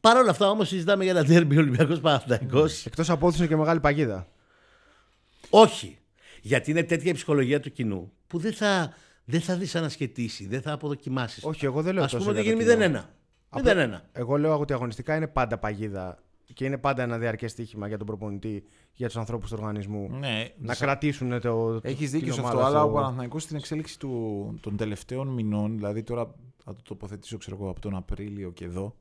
[0.00, 2.87] Παρ' όλα αυτά όμως συζητάμε για ένα τέρμπι Ολυμπιακός Παναθηναϊκός.
[2.87, 4.28] Εκτός από ότι είναι και μεγάλη παγίδα.
[5.50, 5.99] Όχι.
[6.42, 10.62] Γιατί είναι τέτοια η ψυχολογία του κοινού που δεν θα, δεν θα δεις ανασχετήσει, δεν
[10.62, 11.45] θα αποδοκιμάσεις.
[11.45, 13.04] Όχι, εγώ δεν λέω Ας τόσο πούμε ότι για το γίνει κοινό.
[13.50, 13.97] 0-1.
[13.97, 14.00] 0-1.
[14.12, 16.23] Εγώ λέω ότι αγωνιστικά είναι πάντα παγίδα
[16.55, 20.09] και είναι πάντα ένα διαρκές στοίχημα για τον προπονητή, για τους ανθρώπους του οργανισμού.
[20.19, 21.81] Ναι, Να κρατήσουν το.
[21.83, 25.29] Έχεις την δίκιο σε ομάδα αυτό, αλλά στο- ο Παναθηναϊκός στην εξέλιξη του, των τελευταίων
[25.29, 26.35] μηνών, δηλαδή τώρα
[26.65, 28.95] θα το τοποθετήσω ξέρω εγώ, από τον Απρίλιο και εδώ,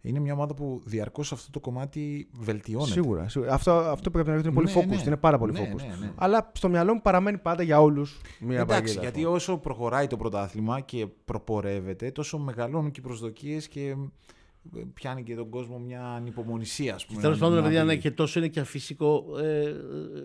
[0.00, 2.90] είναι μια ομάδα που διαρκώς αυτό το κομμάτι βελτιώνεται.
[2.92, 3.28] Σίγουρα.
[3.28, 3.52] σίγουρα.
[3.54, 4.86] Αυτό, αυτό που πρέπει να είναι πολύ Ναι, focused.
[4.86, 5.02] ναι.
[5.06, 5.76] Είναι πάρα πολύ Ναι, focused.
[5.76, 6.12] ναι, ναι.
[6.16, 9.00] Αλλά στο μυαλό μου παραμένει πάντα για όλους μια Εντάξει, παγίδα.
[9.00, 13.96] γιατί όσο προχωράει το πρωτάθλημα και προπορεύεται, τόσο μεγαλώνουν και οι προσδοκίες και ε,
[14.94, 17.20] πιάνει και τον κόσμο μια ανυπομονησία, ας πούμε.
[17.20, 17.86] Τέλος να- πάντων, να παιδιά, δει.
[17.86, 19.24] ναι, και τόσο είναι και αφύσικο.
[19.38, 19.74] Ε, ε,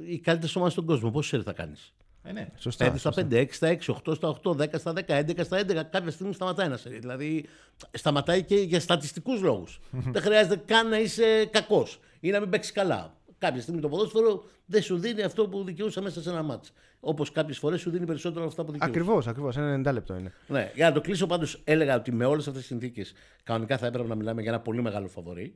[0.07, 1.11] οι καλύτερε ομάδε στον κόσμο.
[1.11, 2.47] Πόσε ξέρει θα κάνεις; Ε, ναι.
[2.57, 2.85] Σωστά.
[2.85, 5.83] 5 στα 5, 6 στα 6, 8 στα 8, 10 στα 10, 11 στα 11.
[5.83, 6.99] Κάποια στιγμή σταματάει ένα σερί.
[6.99, 7.45] Δηλαδή,
[7.91, 9.79] σταματάει και για στατιστικούς λόγους.
[10.13, 13.15] δεν χρειάζεται καν να είσαι κακός ή να μην παίξεις καλά.
[13.37, 16.73] Κάποια στιγμή το ποδόσφαιρο δεν σου δίνει αυτό που δικαιούσε μέσα σε ένα μάτς.
[16.99, 18.99] Όπως κάποιες φορές σου δίνει περισσότερο από αυτά που δικαιούσε.
[18.99, 19.57] Ακριβώς, ακριβώς.
[19.57, 20.33] Ένα 90 λεπτό είναι.
[20.47, 23.13] Ναι, για να το κλείσω πάντως, έλεγα ότι με όλες αυτές τις συνθήκες
[23.43, 25.55] κανονικά θα έπρεπε να μιλάμε για ένα πολύ μεγάλο φαβορή.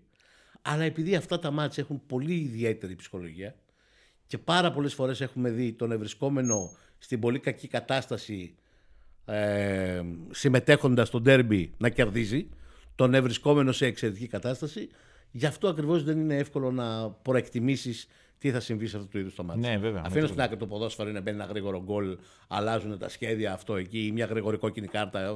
[0.62, 3.56] Αλλά επειδή αυτά τα μάτια έχουν πολύ ιδιαίτερη ψυχολογία
[4.28, 8.56] και πάρα πολλές φορές έχουμε δει τον ευρισκόμενο στην πολύ κακή κατάσταση
[9.26, 12.50] ε, συμμετέχοντας στο ντέρμπι να κερδίζει,
[12.96, 14.90] τον ευρισκόμενο σε εξαιρετική κατάσταση.
[15.32, 18.08] Γι' αυτό ακριβώς δεν είναι εύκολο να προεκτιμήσεις
[18.38, 19.60] τι θα συμβεί σε αυτό το είδος το μάτι.
[19.60, 23.10] Ναι, βέβαια, Αφήνω με στην άκρη το ποδόσφαιρο είναι μπαίνει ένα γρήγορο γκολ, αλλάζουν τα
[23.10, 25.20] σχέδια αυτό εκεί, ή μια γρήγορη κόκκινη κάρτα.
[25.20, 25.30] ε,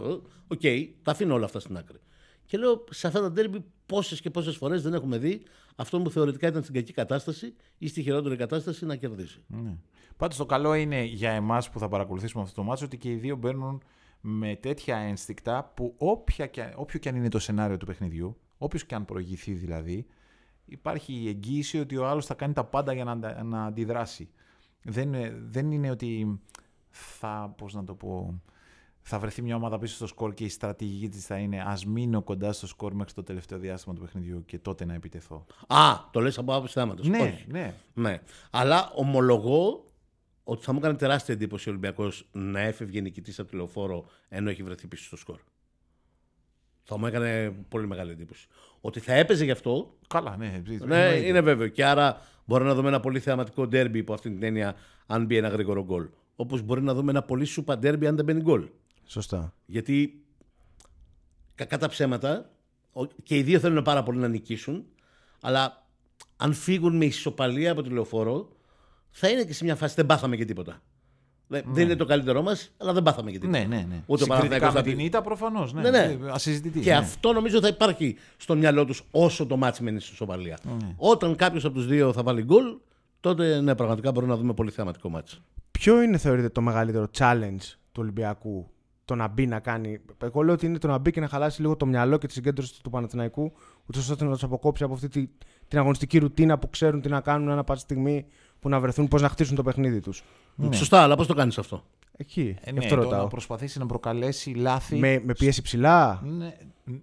[0.47, 0.61] Οκ,
[1.03, 1.97] τα αφήνω όλα αυτά στην άκρη.
[2.45, 5.41] Και λέω σε αυτά τα ντέρμπι πόσες και πόσες φορές δεν έχουμε δει
[5.75, 9.43] αυτό που θεωρητικά ήταν στην κακή κατάσταση ή στη χειρότερη κατάσταση να κερδίσει.
[9.47, 9.77] Ναι.
[10.17, 13.15] Πάντως το καλό είναι για εμάς που θα παρακολουθήσουμε αυτό το ματς ότι και οι
[13.15, 13.83] δύο μπαίνουν
[14.21, 18.85] με τέτοια ένστικτα που όποια και, όποιο και αν είναι το σενάριο του παιχνιδιού, όποιος
[18.85, 20.05] και αν προηγηθεί δηλαδή,
[20.65, 24.29] υπάρχει η εγγύηση ότι ο άλλος θα κάνει τα πάντα για να, αντα- να αντιδράσει.
[24.83, 26.39] Δεν, είναι- δεν είναι ότι
[26.89, 28.41] θα, πώς να το πω,
[29.01, 32.21] θα βρεθεί μια ομάδα πίσω στο σκορ και η στρατηγική της θα είναι ας μείνω
[32.21, 35.45] κοντά στο σκορ μέχρι το τελευταίο διάστημα του παιχνιδιού και τότε να επιτεθώ.
[35.67, 37.07] Α, το λες από άποψη θέματος.
[37.07, 37.75] Ναι, ναι.
[37.93, 38.21] ναι.
[38.51, 39.85] Αλλά ομολογώ
[40.43, 44.49] ότι θα μου έκανε τεράστια εντύπωση ο Ολυμπιακός να έφευγε νικητής από τη λεωφόρο ενώ
[44.49, 45.39] έχει βρεθεί πίσω στο σκορ.
[46.87, 48.47] Θα μου έκανε πολύ μεγάλη εντύπωση.
[48.81, 50.45] Ότι θα έπαιζε γι' αυτό, Καλά, ναι.
[50.45, 51.15] ναι, εννοείται.
[51.27, 51.67] είναι βέβαιο.
[51.67, 54.75] Και άρα μπορεί να δούμε ένα πολύ θεαματικό ντέρμπι υπό αυτή την έννοια,
[55.05, 56.07] αν μπει ένα γρήγορο γκολ.
[56.35, 58.67] Όπως μπορεί να δούμε ένα πολύ σούπα ντέρμπι αν δεν μπαίνει γκολ.
[59.05, 59.53] Σωστά.
[59.65, 60.23] Γιατί
[61.55, 62.49] κακά τα ψέματα
[62.93, 64.85] ο- και οι δύο θέλουν πάρα πολύ να νικήσουν,
[65.41, 65.85] αλλά
[66.37, 68.49] αν φύγουν με ισοπαλία από τη λεωφόρο,
[69.09, 70.81] θα είναι και σε μια φάση δεν πάθαμε και τίποτα.
[71.47, 73.59] Δεν- Δεν είναι το καλύτερό μας, αλλά δεν πάθαμε και τίποτα.
[73.59, 74.01] Ναι, ναι, ναι.
[74.05, 75.73] Ούτε ο Συγκριτικά Παναθηναϊκός με θα πει- την ήττα προφανώς.
[75.73, 76.17] Ναι, Ναι, ναι.
[76.31, 76.79] Ασυζητητί.
[76.79, 76.95] Και ναι.
[76.97, 80.57] αυτό νομίζω θα υπάρχει στο μυαλό τους όσο το ματς μένει στη ισοπαλία.
[80.63, 80.93] Ναι.
[80.97, 82.63] Όταν κάποιος από τους δύο θα βάλει γκολ,
[83.19, 85.37] τότε ναι, πραγματικά μπορούμε να δούμε πολύ θεαματικό ματς.
[85.71, 88.69] Ποιο είναι, θεωρείτε, το μεγαλύτερο challenge του Ολυμπιακού
[89.05, 91.61] το να μπει να κάνει; Εγώ λέω ότι είναι το να μπει και να χαλάσει
[91.61, 93.51] λίγο το μυαλό και τη συγκέντρωση του Παναθηναϊκού,
[93.85, 95.27] ούτως ώστε να τους αποκόψει από αυτή τη,
[95.67, 98.25] την αγωνιστική ρουτίνα που ξέρουν τι να κάνουν ανά πάσα στιγμή
[98.65, 100.23] που να βρεθούν, πώς να χτίσουν το παιχνίδι τους.
[100.71, 101.83] Σωστά, αλλά πώς το κάνεις αυτό;
[102.17, 102.55] Εκεί.
[102.61, 103.21] Ε, γι' ναι, αυτό το ρωτάω.
[103.21, 104.95] να προσπαθήσει να προκαλέσει λάθη.
[104.95, 106.53] Με, με πίεση ψηλά; Ναι,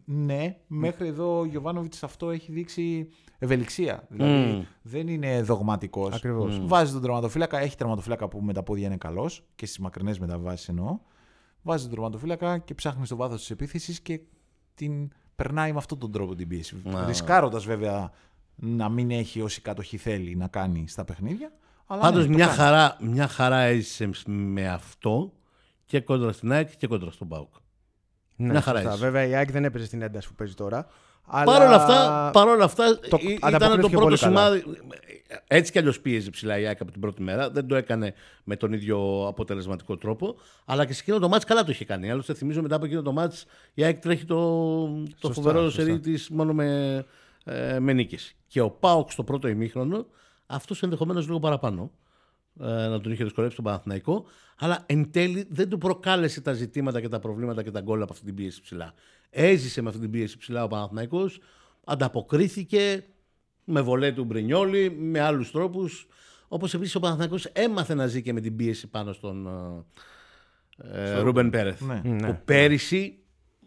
[0.05, 4.05] ναι, μέχρι εδώ ο Γιοβάνοβιτς αυτό έχει δείξει ευελιξία.
[4.09, 4.63] Δηλαδή Μμμ.
[4.83, 6.15] δεν είναι δογματικός.
[6.15, 6.61] Ακριβώς.
[6.67, 10.69] Βάζει τον τερματοφύλακα, έχει τερματοφύλακα που με τα πόδια είναι καλός και στις μακρινές μεταβάσεις
[10.69, 10.99] εννοώ.
[11.63, 14.21] Βάζει τον τερματοφύλακα και ψάχνει στο βάθος της επίθεσης και
[14.75, 16.83] την περνάει με αυτόν τον τρόπο την πίεση.
[16.95, 17.07] Α.
[17.07, 18.11] Ρισκάροντας βέβαια
[18.65, 21.53] να μην έχει όση κατοχή θέλει να κάνει στα παιχνίδια.
[21.87, 22.57] Αλλά Πάντως ναι, το μια, κάνει.
[22.59, 25.33] χαρά, μια χαρά έζησες με αυτό
[25.87, 27.55] και κόντρα στην ΑΕΚ και κόντρα στον ΠΑΟΚ.
[28.37, 28.95] Ναι, Μια χαρά σωστά.
[28.95, 29.05] είσαι.
[29.05, 30.87] Βέβαια η ΑΕΚ δεν έπαιζε στην ένταση που παίζει τώρα.
[31.27, 31.45] Αλλά...
[31.45, 34.37] Παρ' όλα αυτά, παρόλα αυτά το- ή- ήταν το ανταποκρίθηκε πρώτο πολύ καλά.
[34.57, 34.65] σημάδι.
[35.47, 37.51] Έτσι κι αλλιώς πίεζε ψηλά η ΑΕΚ από την πρώτη μέρα.
[37.51, 40.37] Δεν το έκανε με τον ίδιο αποτελεσματικό τρόπο.
[40.65, 42.11] Αλλά και σε εκείνο το μάτς καλά το είχε κάνει.
[42.11, 43.45] Άλλωστε, θυμίζω μετά από εκείνο το μάτς
[43.75, 44.37] η ΑΕΚ τρέχει το,
[44.87, 45.83] το Σωστά, φοβερό σωστά.
[45.83, 47.05] σερί της μόνο με,
[47.45, 48.35] ε, με νίκες.
[48.47, 50.07] Και ο Πάοκ στο πρώτο ημίχρονο,
[50.47, 51.91] αυτός ενδεχομένως λίγο παραπάνω.
[52.61, 54.25] ε, να τον είχε δυσκολέψει τον Παναθηναϊκό,
[54.59, 58.13] αλλά εν τέλει δεν του προκάλεσε τα ζητήματα και τα προβλήματα και τα γκολ από
[58.13, 58.95] αυτή την πίεση ψηλά.
[59.31, 61.41] Έζησε με αυτή την πίεση ψηλά ο Παναθηναϊκός,
[61.85, 63.05] ανταποκρίθηκε
[63.65, 66.07] με βολέ του Μπρινιόλη, με άλλους τρόπους,
[66.49, 69.47] όπως επίσης ο Παναθηναϊκός έμαθε να ζει και με την πίεση πάνω στον
[70.77, 72.01] ε, ε, Ρούμπεν Πέρεθ, Ναι.
[72.05, 72.27] Ναι.
[72.27, 73.19] που πέρυσι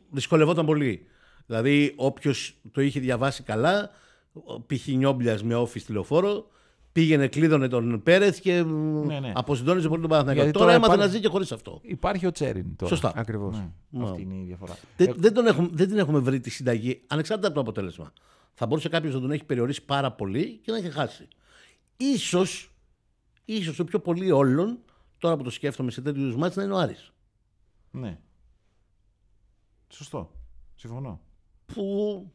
[0.10, 1.08] δυσκολευόταν πολύ.
[1.46, 3.90] Δηλαδή όποιος το είχε διαβάσει καλά,
[4.34, 4.88] ο π.χ.
[4.88, 6.48] Νιόμπλιας με όφη στη λεωφόρο,
[6.92, 9.32] πήγαινε, κλείδωνε τον Πέρεθ και Ναι, ναι.
[9.36, 10.42] αποσυντώνιζε πολύ τον Παναθηναϊκό.
[10.44, 11.80] Γιατί Τώρα, τώρα έμαθε υπάρχει- να ζει και χωρίς αυτό.
[11.84, 12.92] Υπάρχει ο Τσέριν τώρα.
[12.92, 13.12] Σωστά.
[13.16, 13.56] Ακριβώς.
[13.58, 14.10] Ναι, Μάου.
[14.10, 14.78] Αυτή είναι η διαφορά.
[14.98, 18.14] Δεν, δεν, τον έχουμε, δεν την έχουμε βρει τη συνταγή, ανεξάρτητα από το αποτέλεσμα.
[18.54, 21.28] Θα μπορούσε κάποιος να τον έχει περιορίσει πάρα πολύ και να έχει χάσει.
[21.98, 22.72] Ίσως,
[23.46, 24.78] ίσως το πιο πολύ όλων,
[25.18, 27.12] τώρα που το σκέφτομαι σε τέτοιους μάτς, να είναι ο Άρης.
[27.92, 28.18] Ναι.
[29.90, 30.32] Σωστό.
[30.76, 31.20] Συμφωνώ.
[31.74, 32.32] Που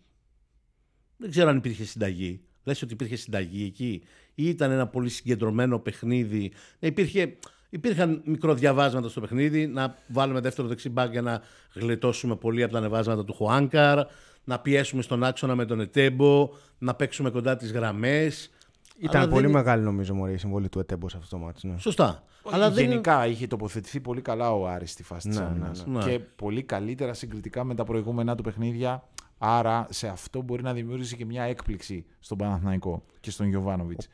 [1.17, 2.41] δεν ξέρω αν υπήρχε συνταγή.
[2.65, 4.03] Λες ότι υπήρχε συνταγή εκεί
[4.35, 6.53] ή ήταν ένα πολύ συγκεντρωμένο παιχνίδι.
[6.79, 7.37] Ε, Υπήρχε,
[7.71, 11.41] υπήρχαν μικροδιαβάσματα στο παιχνίδι, να βάλουμε δεύτερο δεξί μπακ για να
[11.75, 14.07] γλιτώσουμε πολύ από τα ανεβάσματα του Χουάνκαρ.
[14.45, 18.51] να πιέσουμε στον άξονα με τον Ετέμπο, να παίξουμε κοντά τις γραμμές.
[18.99, 21.67] Ήταν πολύ μεγάλη νομίζω μωρή, η συμβολή του Ετέμπο σε αυτό το μάτι.
[21.69, 21.79] Ναι.
[21.79, 22.25] Σωστά.
[22.51, 25.87] Αλλά γενικά είχε τοποθετηθεί πολύ καλά ο Άρης στη φάση Ναι, της ναι, άμυνας.
[25.87, 26.03] ναι.
[26.05, 29.09] Και πολύ καλύτερα συγκριτικά με τα προηγούμενα του παιχνίδια.
[29.43, 34.09] Άρα σε αυτό μπορεί να δημιούργησε και μια έκπληξη στον Παναθηναϊκό και στον Γιωβάνοβιτς.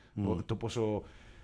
[0.47, 1.03] Το πόσο.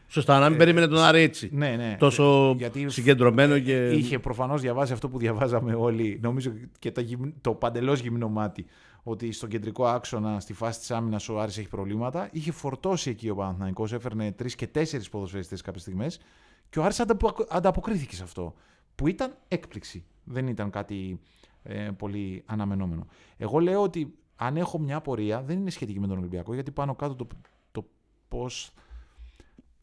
[0.09, 1.51] Σωστά, να μην περίμενε τον Άρη έτσι.
[1.53, 1.97] Ναι, ναι.
[1.99, 3.88] Τόσο Γιατί συγκεντρωμένο και.
[3.90, 8.66] Είχε προφανώς διαβάσει αυτό που διαβάζαμε όλοι, νομίζω και τα γυμ- το παντελώς γυμνό μάτι,
[9.03, 12.29] ότι στον κεντρικό άξονα, στη φάση της άμυνας, ο Άρης έχει προβλήματα.
[12.33, 16.21] Είχε φορτώσει εκεί ο Παναθηναϊκός, έφερνε τρεις και τέσσερις ποδοσφαιριστές κάποιες στιγμές
[16.71, 18.55] και ο Άρης ανταπο- ανταποκρίθηκε σε αυτό.
[18.95, 20.05] Που ήταν έκπληξη.
[20.25, 21.21] Δεν ήταν κάτι
[21.62, 23.07] ε, πολύ αναμενόμενο.
[23.37, 26.94] Εγώ λέω ότι αν έχω μια απορία, δεν είναι σχετική με τον Ολυμπιακό, γιατί πάνω
[26.94, 27.27] κάτω το,
[27.72, 27.85] το
[28.29, 28.72] πώς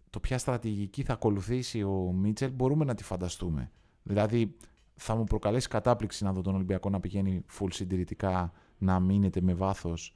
[0.09, 3.71] το ποια στρατηγική θα ακολουθήσει ο Μίτσελ μπορούμε να τη φανταστούμε.
[4.03, 4.55] Δηλαδή,
[4.95, 9.53] θα μου προκαλέσει κατάπληξη να δω τον Ολυμπιακό να πηγαίνει full συντηρητικά, να μείνεται με
[9.53, 10.15] βάθος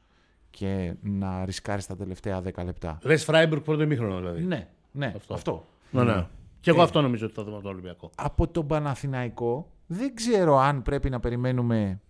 [0.50, 3.00] και να ρισκάρει στα τελευταία 10 λεπτά.
[3.02, 4.44] Λες Φράιμπουργκ πρώτο ημίχρονο δηλαδή.
[4.44, 5.34] Ναι, ναι, αυτό.
[5.34, 5.66] Αυτό.
[5.92, 6.28] Ναι, ναι.
[6.60, 8.10] Και εγώ αυτό νομίζω ότι θα δούμε από τον Ολυμπιακό.
[8.16, 12.02] Από τον Παναθηναϊκό δεν ξέρω αν πρέπει να περιμένουμε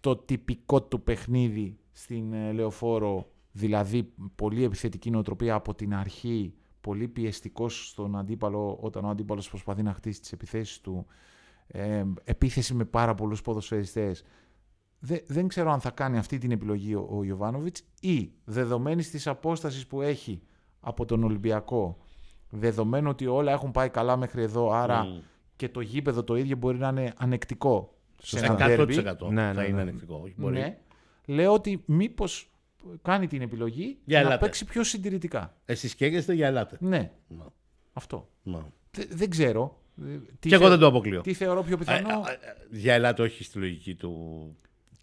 [0.00, 7.08] το τυπικό του παιχνίδι στην ε, Λεωφόρο, δηλαδή πολύ επιθετική νοοτροπία από την αρχή, πολύ
[7.08, 11.06] πιεστικός στον αντίπαλο όταν ο αντίπαλος προσπαθεί να χτίσει τις επιθέσεις του,
[11.66, 14.24] ε, επίθεση με πάρα πολλούς ποδοσφαιριστές.
[14.98, 19.26] Δε- δεν ξέρω αν θα κάνει αυτή την επιλογή ο, ο Ιωβάνοβιτς ή δεδομένης της
[19.26, 20.42] απόστασης που έχει
[20.80, 21.96] από τον Ολυμπιακό,
[22.50, 25.20] δεδομένου ότι όλα έχουν πάει καλά μέχρι εδώ, άρα Μμ.
[25.60, 28.94] Και το γήπεδο το ίδιο μπορεί να είναι ανεκτικό σε ένα 100% ντέρμπι.
[28.94, 29.64] θα Ναι, ναι, ναι.
[29.66, 30.20] είναι ανεκτικό.
[30.24, 30.54] όχι, μπορεί.
[30.58, 30.78] Ναι,
[31.26, 32.50] λέω ότι μήπως
[33.02, 34.44] κάνει την επιλογή Για να ελάτε.
[34.44, 35.56] παίξει πιο συντηρητικά.
[35.64, 36.76] Εσείς καίγεστε για ελάτε.
[36.80, 37.44] Ναι, Να,
[37.92, 38.28] αυτό.
[38.42, 38.66] να.
[38.90, 39.80] Δε- δεν ξέρω.
[40.06, 41.20] Ε, Τι Και εγώ θε- δεν το αποκλείω.
[41.20, 42.08] Τι θεωρώ πιο Ε, πιθανό.
[42.08, 42.12] ε,
[42.72, 44.12] ε, Για ελάτε όχι στη λογική του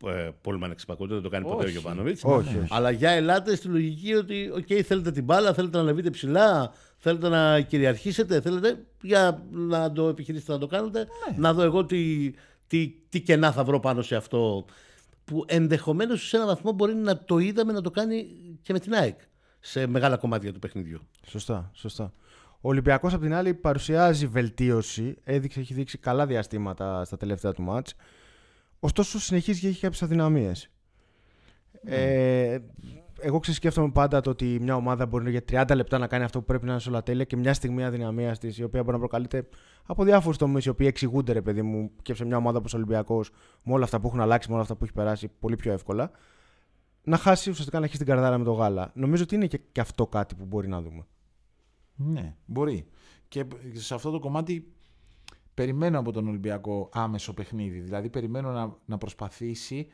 [0.06, 1.72] ε, Πόλμαν Εξυπακούτου, δεν το κάνει ποτέ ο Όχι.
[1.72, 2.24] Γιωβάνοβιτς.
[2.24, 2.68] Όχι, όχι.
[2.70, 7.30] Αλλά για ελάτε στη λογική ότι okay, θέλετε την μπάλα, θέλετε να ανεβείτε ψηλά, θέλετε
[7.30, 11.00] να κυριαρχήσετε, θέλετε για να το επιχειρήσετε να το κάνετε.
[11.00, 11.38] Ναι.
[11.38, 12.32] Να δω εγώ τι,
[12.68, 14.66] τι, τι κενά θα βρω πάνω σε αυτό.
[15.26, 18.28] Που ενδεχομένως σε έναν βαθμό μπορεί να το είδαμε να το κάνει
[18.62, 19.20] και με την ΑΕΚ
[19.60, 21.00] σε μεγάλα κομμάτια του παιχνιδιού.
[21.28, 22.14] Σωστά, σωστά.
[22.62, 27.62] Ο Ολυμπιακός απ' την άλλη παρουσιάζει βελτίωση, έδειξε, έχει δείξει καλά διαστήματα στα τελευταία του
[27.62, 27.94] μάτς.
[28.80, 30.70] Ωστόσο συνεχίζει και έχει κάποιες αδυναμίες.
[31.84, 32.58] Ε,
[33.20, 36.46] εγώ ξεσκέφτομαι πάντα το ότι μια ομάδα μπορεί για 30 λεπτά να κάνει αυτό που
[36.46, 39.00] πρέπει να είναι σε όλα τέλεια και μια στιγμή αδυναμίας της, η οποία μπορεί να
[39.00, 39.48] προκαλείται
[39.86, 42.78] από διάφορους τομείς οι οποίοι εξηγούνται, ρε παιδί μου, και σε μια ομάδα όπως ο
[42.78, 43.32] Ολυμπιακός,
[43.64, 46.12] με όλα αυτά που έχουν αλλάξει, με όλα αυτά που έχει περάσει πολύ πιο εύκολα,
[47.04, 48.92] να χάσει ουσιαστικά να έχει την καρδάρα με το γάλα.
[48.96, 51.06] Νομίζω ότι είναι και, και αυτό κάτι που μπορεί να δούμε.
[51.96, 52.88] Ναι, μπορεί.
[53.28, 54.72] Και σε αυτό το κομμάτι
[55.54, 57.80] περιμένω από τον Ολυμπιακό άμεσο παιχνίδι.
[57.80, 59.88] Δηλαδή περιμένω να, να προσπαθήσει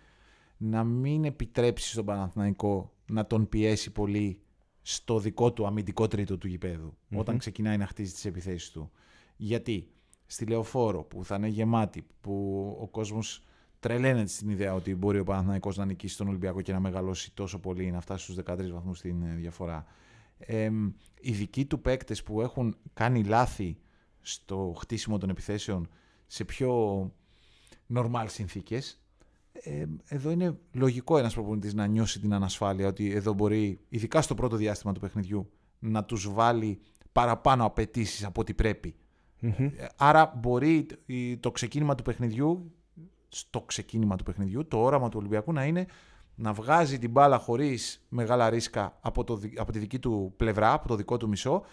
[0.58, 4.42] να μην επιτρέψει στον Παναθηναϊκό να τον πιέσει πολύ
[4.82, 8.92] στο δικό του αμυντικό τρίτο του γηπεδου όταν ξεκινάει να χτίζει τις επιθέσεις του.
[9.36, 9.88] Γιατί
[10.26, 13.44] στη Λεωφόρο που θα είναι γεμάτη, που ο κόσμος
[13.80, 17.60] τρελαίνεται στην ιδέα ότι μπορεί ο Παναθηναϊκός να νικήσει τον Ολυμπιακό και να μεγαλώσει τόσο
[17.60, 19.86] πολύ, να φτάσει στους 13 βαθμούς στην ε, διαφορά.
[20.38, 20.70] Ε,
[21.20, 23.78] οι δικοί του παίκτες που έχουν κάνει λάθη
[24.22, 25.90] στο χτίσιμο των επιθέσεων
[26.26, 27.12] σε πιο
[27.96, 29.03] normal συνθήκες,
[29.54, 34.36] ε, εδώ είναι λογικό ένας προπονητής να νιώσει την ανασφάλεια ότι εδώ μπορεί, ειδικά στο
[34.36, 36.80] πρώτο διάστημα του παιχνιδιού, να τους βάλει
[37.12, 38.96] παραπάνω απαιτήσεις από ό,τι πρέπει.
[39.78, 42.72] Ε, Άρα μπορεί η- το ξεκίνημα του παιχνιδιού,
[43.30, 45.86] στο ξεκίνημα του παιχνιδιού, το όραμα του Ολυμπιακού να είναι
[46.36, 50.74] να βγάζει την μπάλα χωρίς μεγάλα ρίσκα από, το, δι- από τη δική του πλευρά,
[50.74, 51.64] από το δικό του μισό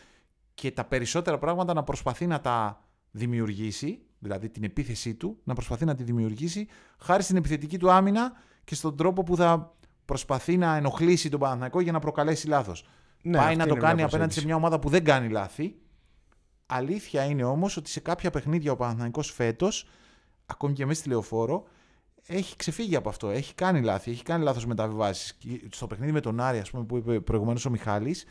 [0.55, 5.85] και τα περισσότερα πράγματα να προσπαθεί να τα δημιουργήσει, δηλαδή την επίθεσή του, να προσπαθεί
[5.85, 6.67] να τη δημιουργήσει
[6.99, 8.33] χάρη στην επιθετική του άμυνα
[8.65, 12.89] και στον τρόπο που θα προσπαθεί να ενοχλήσει τον Παναθηναϊκό για να προκαλέσει λάθος.
[13.23, 14.47] Ναι, Πάει αυτή να το είναι μια κάνει απέναντι σε προσέγγιση.
[14.47, 15.75] μια ομάδα που δεν κάνει λάθη.
[16.67, 19.87] Αλήθεια είναι όμως ότι σε κάποια παιχνίδια ο Παναθηναϊκός φέτος,
[20.47, 21.65] ακόμη και μέσα στη λεωφόρο,
[22.27, 23.29] έχει ξεφύγει από αυτό.
[23.29, 24.11] Έχει κάνει λάθη.
[24.11, 25.35] Έχει κάνει λάθος μεταβιβάσεις.
[25.35, 28.25] Και Στο παιχνίδι με τον Άρη, ας πούμε, που είπε προηγουμένως ο Μιχάλης,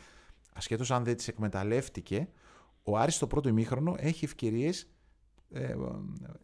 [0.52, 2.28] ασχέτως αν δεν τις εκμεταλλεύτηκε,
[2.82, 4.86] ο Άρης στο πρώτο ημίχρονο έχει ευκαιρίες
[5.52, 5.74] ε,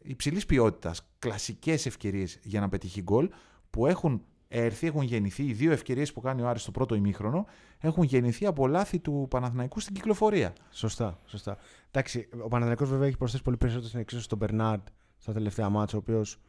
[0.02, 3.28] υψηλής ποιότητας, κλασικές ευκαιρίες για να πετύχει γκολ,
[3.70, 7.46] που έχουν έρθει, έχουν γεννηθεί, οι δύο ευκαιρίες που κάνει ο Άρης στο πρώτο ημίχρονο,
[7.78, 10.52] έχουν γεννηθεί από λάθη του Παναθηναϊκού στην κυκλοφορία.
[10.70, 11.56] Σωστά, σωστά.
[11.90, 14.82] Εντάξει, ο Παναθηναϊκός βέβαια έχει προσθέσει πολύ περισσότερο στην εξίσωση στον Μπερνάρντ
[15.18, 16.40] στα τελευταία μάτια, ο οποίος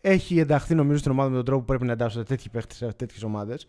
[0.00, 2.92] έχει ενταχθεί νομίζω στην ομάδα με τον τρόπο που πρέπει να εντάσσονται τέτοιοι παίχτες σε
[2.92, 3.66] τέτοιες ομάδες.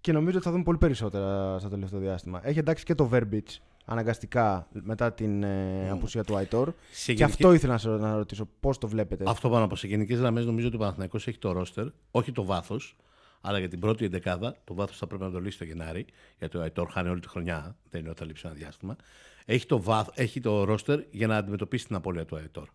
[0.00, 2.40] Και νομίζω ότι θα δούμε πολύ περισσότερα στο τελευταίο διάστημα.
[2.42, 3.58] Έχει εντάξει και το Verbitz
[3.90, 6.68] αναγκαστικά μετά την ε, απουσία του Αϊτόρ.
[6.90, 8.48] Σε Και γενική- αυτό ήθελα να, σε- να ρωτήσω.
[8.60, 11.52] Πώς το βλέπετε; Αυτό πάνω από σε γενικές γραμμές νομίζω ότι ο Παναθηναϊκός έχει το
[11.52, 12.96] ρόστερ, όχι το βάθος,
[13.40, 14.56] αλλά για την πρώτη εντεκάδα.
[14.64, 16.06] Το βάθος θα πρέπει να το λύσει το Γενάρη,
[16.38, 17.76] γιατί ο Αϊτόρ χάνει όλη τη χρονιά.
[17.90, 18.96] Δεν είναι ότι θα λείψει ένα διάστημα.
[19.44, 22.68] Έχει το, βάθ, έχει το ρόστερ για να αντιμετωπίσει την απώλεια του Αϊτόρ.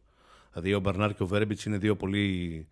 [0.51, 2.67] Δηλαδή ο Μπερνάρ και ο Βέρμπιτς είναι δύο πολύ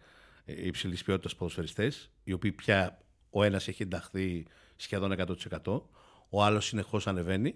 [0.45, 2.97] υψηλής ποιότητας ποδοσφαιριστές, οι οποίοι πια
[3.29, 5.81] ο ένας έχει ενταχθεί σχεδόν 100%,
[6.29, 7.55] ο άλλος συνεχώς ανεβαίνει.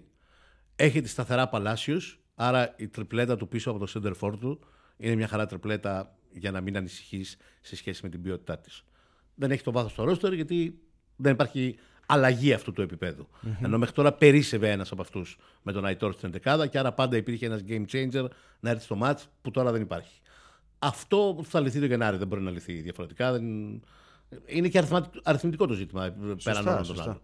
[0.80, 2.00] Έχει τη σταθερά Παλάσιο,
[2.34, 4.60] άρα η τριπλέτα του πίσω από το center for του
[4.96, 8.84] είναι μια χαρά τριπλέτα για να μην ανησυχείς σε σχέση με την ποιότητά της.
[9.34, 10.78] Δεν έχει το βάθος στο ρόστερ γιατί
[11.16, 13.28] δεν υπάρχει αλλαγή αυτού του επίπεδου.
[13.62, 17.16] Ενώ μέχρι τώρα περίσευε ένας από αυτούς με τον Αϊτόρ στην 11 και άρα πάντα
[17.16, 18.26] υπήρχε ένας game changer
[18.60, 20.20] να έρθει στο match που τώρα δεν υπάρχει.
[20.78, 23.32] Αυτό θα λυθεί το Γενάρη, δεν μπορεί να λυθεί διαφορετικά.
[23.32, 23.44] Δεν...
[24.46, 26.14] Είναι και αριθμα- αριθμητικό το ζήτημα
[26.44, 27.02] πέραν όλων των σωστά.
[27.02, 27.20] άλλων.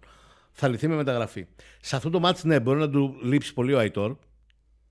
[0.57, 1.47] Θα λυθεί με μεταγραφή.
[1.81, 4.17] Σε αυτό το μάτς, ναι, μπορεί να του λείψει πολύ ο Αϊτόρ.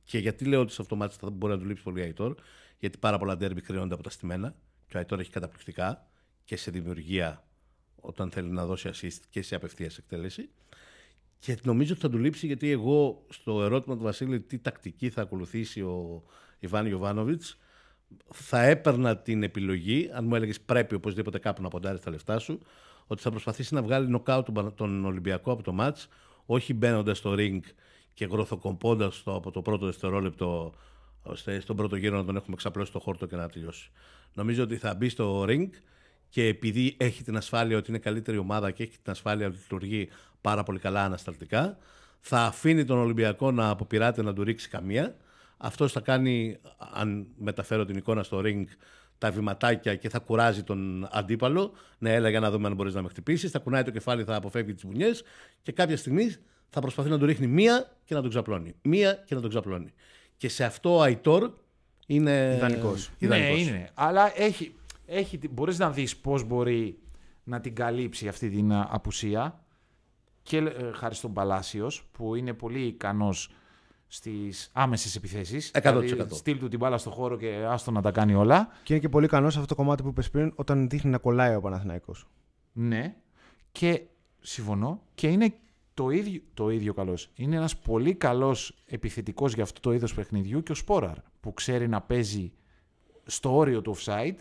[0.04, 2.04] Και γιατί λέω ότι σε αυτό το μάτς θα μπορεί να του λείψει πολύ ο
[2.04, 2.36] Αϊτόρ,
[2.80, 4.56] γιατί πάρα πολλά ντέρμπι κρίνονται από τα στημένα
[4.88, 6.08] και ο Αϊτόρ έχει καταπληκτικά
[6.44, 7.48] και σε δημιουργία
[7.96, 10.50] όταν θέλει να δώσει assist και σε απευθείας εκτέλεση.
[11.40, 15.22] Και νομίζω ότι θα του λείψει γιατί εγώ στο ερώτημα του Βασίλη τι τακτική θα
[15.22, 16.24] ακολουθήσει ο
[16.60, 17.58] Ιβάν Ιωβάνοβιτς
[18.34, 22.60] θα έπαιρνα την επιλογή, αν μου έλεγες πρέπει οπωσδήποτε κάπου να ποντάρεις τα λεφτά σου,
[23.08, 26.08] ότι θα προσπαθήσει να βγάλει νοκάου τον, Πανα- τον Ολυμπιακό από το μάτς,
[26.46, 27.60] όχι μπαίνοντας στο ring
[28.14, 30.74] και γροθοκομπώντα το από το πρώτο δευτερόλεπτο
[31.24, 33.92] ώστε στον πρώτο γύρο να τον έχουμε ξαπλώσει στο χόρτο και να τελειώσει.
[34.34, 35.70] Νομίζω ότι θα μπει στο ring
[36.30, 40.10] και επειδή έχει την ασφάλεια ότι είναι καλύτερη ομάδα και έχει την ασφάλεια ότι λειτουργεί
[40.42, 41.78] πάρα πολύ καλά ανασταλτικά,
[42.20, 45.16] θα αφήνει τον Ολυμπιακό να αποπειράται να του ρίξει καμία.
[45.58, 46.58] Αυτό θα κάνει,
[46.94, 48.64] αν μεταφέρω την εικόνα στο ring,
[49.24, 51.72] τα βηματάκια και θα κουράζει τον αντίπαλο.
[51.98, 53.52] Ναι, έλα για να δούμε αν μπορείς να με χτυπήσεις.
[53.52, 55.12] Θα κουνάει το κεφάλι, θα αποφεύγει τις βουνιέ
[55.62, 56.36] και κάποια στιγμή
[56.70, 58.76] θα προσπαθεί να του ρίχνει μία και να τον ξαπλώνει.
[58.82, 59.94] Μία και να τον ξαπλώνει.
[60.38, 61.52] Και σε αυτό ο Αϊτόρ
[62.08, 62.54] είναι.
[62.56, 63.10] Ιδανικός.
[63.20, 63.68] Ναι, ιδανικός.
[63.68, 63.90] είναι.
[63.94, 67.00] Αλλά έχει, έχει, μπορείς να δεις πώς μπορεί
[67.44, 69.64] να την καλύψει αυτή την α, απουσία
[70.42, 73.50] και ε, χάρη στον Παλάσιος που είναι πολύ ικανός
[74.14, 75.72] στις άμεσες επιθέσεις.
[75.74, 76.00] 100%.
[76.00, 78.68] Δηλαδή, στείλ του την μπάλα στο χώρο και άστο να τα κάνει όλα.
[78.84, 81.18] Και είναι και πολύ ικανός σε αυτό το κομμάτι που είπες πριν, όταν δείχνει να
[81.18, 82.28] κολλάει ο Παναθηναϊκός.
[82.74, 83.16] Ναι.
[83.72, 84.02] Και
[84.40, 85.02] συμφωνώ.
[85.16, 85.54] Και είναι
[85.94, 87.30] το ίδιο, το ίδιο καλός.
[87.36, 91.88] Είναι ένας πολύ καλός επιθετικός για αυτό το είδος παιχνιδιού και ο Σπόραρ που ξέρει
[91.88, 92.52] να παίζει
[93.26, 94.36] στο όριο του offside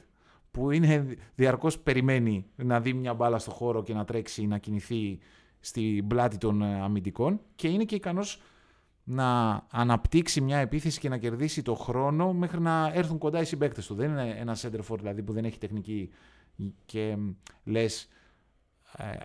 [0.51, 5.19] που είναι διαρκώς περιμένει να δει μια μπάλα στο χώρο και να τρέξει να κινηθεί
[5.61, 8.41] στην πλάτη των ε, αμυντικών και είναι και ικανός
[9.05, 13.87] να αναπτύξει μια επίθεση και να κερδίσει το χρόνο μέχρι να έρθουν κοντά οι συμπαίκτες
[13.87, 13.95] του.
[13.95, 16.11] Δεν είναι ένα center for δηλαδή που δεν έχει τεχνική
[16.85, 17.31] και μ,
[17.65, 18.09] λες
[18.97, 19.17] ε, ε,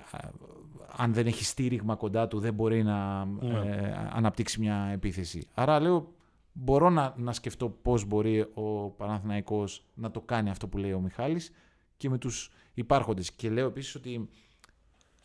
[0.95, 5.47] αν δεν έχει στήριγμα κοντά του δεν μπορεί να ε, αναπτύξει μια επίθεση.
[5.53, 6.13] Άρα λέω
[6.53, 10.99] μπορώ να, να σκεφτώ πώς μπορεί ο Παναθηναϊκός να το κάνει αυτό που λέει ο
[10.99, 11.51] Μιχάλης
[11.97, 13.31] και με τους υπάρχοντες.
[13.31, 14.29] Και λέω επίσης ότι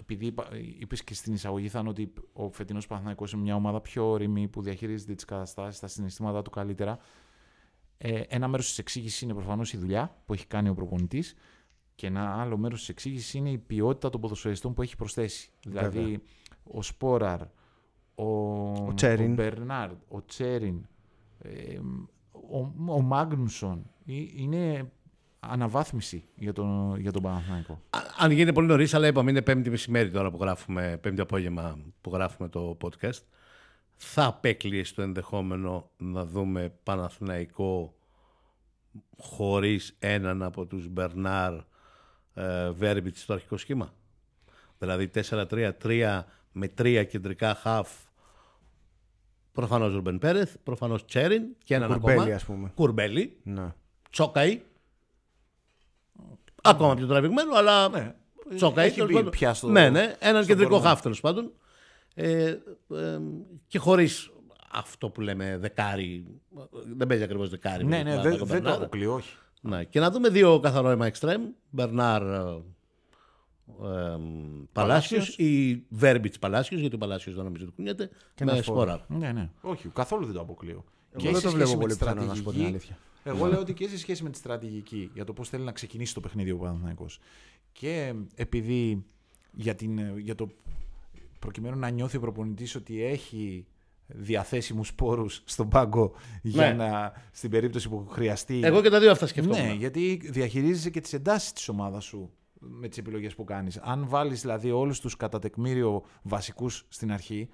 [0.03, 0.35] επειδή
[0.79, 4.63] είπες και στην εισαγωγή θα ότι ο φετινός Παναθηναϊκός είναι μια ομάδα πιο όρημη που
[4.63, 6.99] διαχειρίζεται τις καταστάσεις, τα συναισθήματά του καλύτερα.
[7.99, 11.35] Ε, ένα μέρος της εξήγησης είναι προφανώς η δουλειά που έχει κάνει ο προπονητής
[11.95, 15.51] και ένα άλλο μέρος της εξήγησης είναι η ποιότητα των ποδοσφαιριστών που έχει προσθέσει.
[15.67, 16.23] Δηλαδή
[16.63, 17.41] ο Σπόραρ,
[18.15, 18.25] ο,
[18.87, 19.31] ο, Τσέριν.
[19.31, 20.87] ο Μπερνάρντ, ο Τσέριν,
[21.39, 21.79] ε,
[22.51, 23.91] ο, ο Μάγνουσον.
[24.07, 24.93] Ε, Είναι
[25.47, 27.73] αναβάθμιση για τον, για τον Παναθηναϊκό.
[27.91, 31.79] Α- Αν γίνει πολύ νωρίς, αλλά είπαμε είναι πέμπτη μεσημέρι τώρα που γράφουμε, πέμπτη απόγευμα
[32.01, 33.19] που γράφουμε το podcast.
[33.97, 37.95] Θα απέκλειες το ενδεχόμενο να δούμε Παναθηναϊκό
[39.19, 41.53] χωρίς έναν από τους Μπερνάρ
[42.35, 43.93] ε, Βέρμπιτς στο αρχικό σχήμα;
[44.79, 47.89] Δηλαδή 4-3-3 με τρία κεντρικά χαφ.
[49.53, 52.35] Προφανώς Ρουμπεν Πέρεθ, προφανώς Τσέριν και έναν Κουρμπέλη, ακόμα.
[52.35, 52.73] ας πούμε.
[52.75, 53.73] Κουρμπέλη, Ναι.
[54.11, 54.61] Τσόκαη.
[56.63, 58.15] Ακόμα πιο τραβηγμένο, αλλά Ναι.
[58.55, 58.87] Τσόκαη.
[58.87, 59.31] Έχει τέλος μπει πάντων.
[59.31, 60.87] πια στο- Ναι, ναι, έναν στον κεντρικό κορμό.
[60.89, 61.53] χάφ τέλο πάντων.
[62.15, 62.59] Ε, ε,
[63.67, 64.31] και χωρίς
[64.73, 66.27] αυτό που λέμε δεκάρι.
[66.97, 67.85] Δεν παίζει ακριβώς δεκάρι.
[67.85, 68.73] Ναι, με ναι, την δεν, ομάδα δεν το Μπερνάρ.
[68.83, 69.37] αποκλείω, όχι.
[69.61, 71.43] Ναι, και να δούμε δύο καθαρό αίμα εξτρέμ.
[71.71, 72.63] Μπερνάρ ε,
[73.83, 74.19] ε,
[74.73, 78.11] Παλάσιος ή Βέρμπιτς Παλάσιος, γιατί ο Παλάσιος δεν νομίζω ότι κουνιέται.
[78.35, 78.99] Και με ένα Σπόραρ.
[79.09, 79.51] Ναι, ναι.
[79.61, 80.85] Όχι, καθόλου δεν το αποκλείω.
[81.13, 82.91] Εγώ δεν σε το σχέση βλέπω με πολύ τη πιθανό, να σου πω την στρατηγική-
[82.91, 82.99] αλήθεια.
[83.25, 86.15] Εγώ λέω ότι και σε σχέση με τη στρατηγική για το πώς θέλει να ξεκινήσει
[86.15, 87.19] το παιχνίδι ο Παναθηναϊκός
[87.73, 89.05] και επειδή
[89.53, 90.49] για, την, για το
[91.39, 93.67] προκειμένου να νιώθει ο προπονητής ότι έχει
[94.07, 96.73] διαθέσιμους πόρους στον πάγκο για Ναι.
[96.85, 98.61] να, στην περίπτωση που χρειαστεί.
[98.63, 99.67] Εγώ και τα δύο αυτά σκεφτόμουν.
[99.67, 103.77] Ναι, γιατί διαχειρίζεσαι και τις εντάσεις της ομάδας σου με τις επιλογές που κάνεις.
[103.77, 107.49] Αν βάλεις δηλαδή όλους τους κατά τεκμήριο βασικούς στην αρχή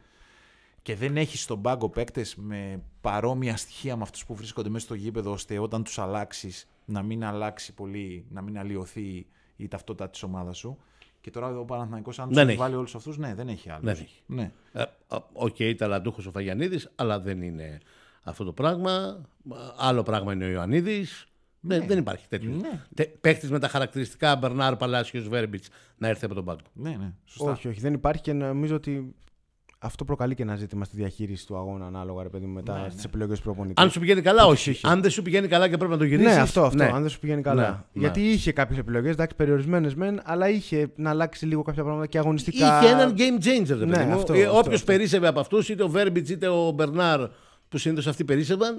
[0.88, 4.94] και δεν έχει στον πάγκο παίκτες με παρόμοια στοιχεία με αυτούς που βρίσκονται μέσα στο
[4.94, 10.22] γήπεδο, ώστε όταν τους αλλάξεις να μην αλλάξει πολύ, να μην αλλοιωθεί η ταυτότητα της
[10.22, 10.78] ομάδας σου.
[11.20, 12.58] Και τώρα ο Παναθηναϊκός αν Δεν του έχει.
[12.58, 13.84] βάλει όλους αυτούς, ναι, δεν έχει άλλους.
[13.84, 14.22] Δεν έχει.
[14.26, 14.50] Ναι.
[14.72, 14.84] Ε,
[15.32, 17.78] Οκ, ταλαντούχος ο Βαγιαννίδης, αλλά δεν είναι
[18.22, 19.20] αυτό το πράγμα.
[19.78, 21.28] Άλλο πράγμα είναι ο Ιωαννίδης.
[21.60, 22.50] Δεν, δεν υπάρχει τέτοιο.
[22.50, 22.84] Ναι.
[22.94, 26.60] Τε, παίχτης με τα χαρακτηριστικά Μπερνάρ Παλάσιος Βέρμπιτς να έρθει από τον πάγκο.
[26.72, 27.50] ναι, ναι, σωστά.
[27.50, 29.14] Όχι, όχι, δεν υπάρχει και νομίζω ότι
[29.80, 32.88] αυτό προκαλεί και ένα ζήτημα στη διαχείριση του αγώνα ανάλογα ρε παιδί μου, μετά Ναι,
[32.90, 33.02] στις ναι.
[33.06, 33.82] επιλογές προπονητή.
[33.82, 34.70] Αν σου πηγαίνει καλά, όχι.
[34.70, 34.88] είχε.
[34.88, 36.28] Αν δεν σου πηγαίνει καλά και πρέπει να το γυρίσει.
[36.34, 36.82] Ναι, αυτό, αυτό.
[36.84, 37.86] Αν δεν σου πηγαίνει καλά.
[37.92, 38.26] Ναι, Γιατί ναι.
[38.26, 42.78] είχε κάποιες επιλογές, εντάξει, περιορισμένες μεν, αλλά είχε να αλλάξει λίγο κάποια πράγματα και αγωνιστικά.
[42.82, 44.14] Είχε έναν game changer, ρε Ναι, παιδί μου.
[44.14, 44.86] αυτό, Ε, αυτό, Όποιος αυτό.
[44.92, 47.20] περίσευε από αυτούς, είτε ο Βέρμπιτς είτε ο Μπερνάρ,
[47.68, 48.76] που συνήθως αυτοί περίσευαν,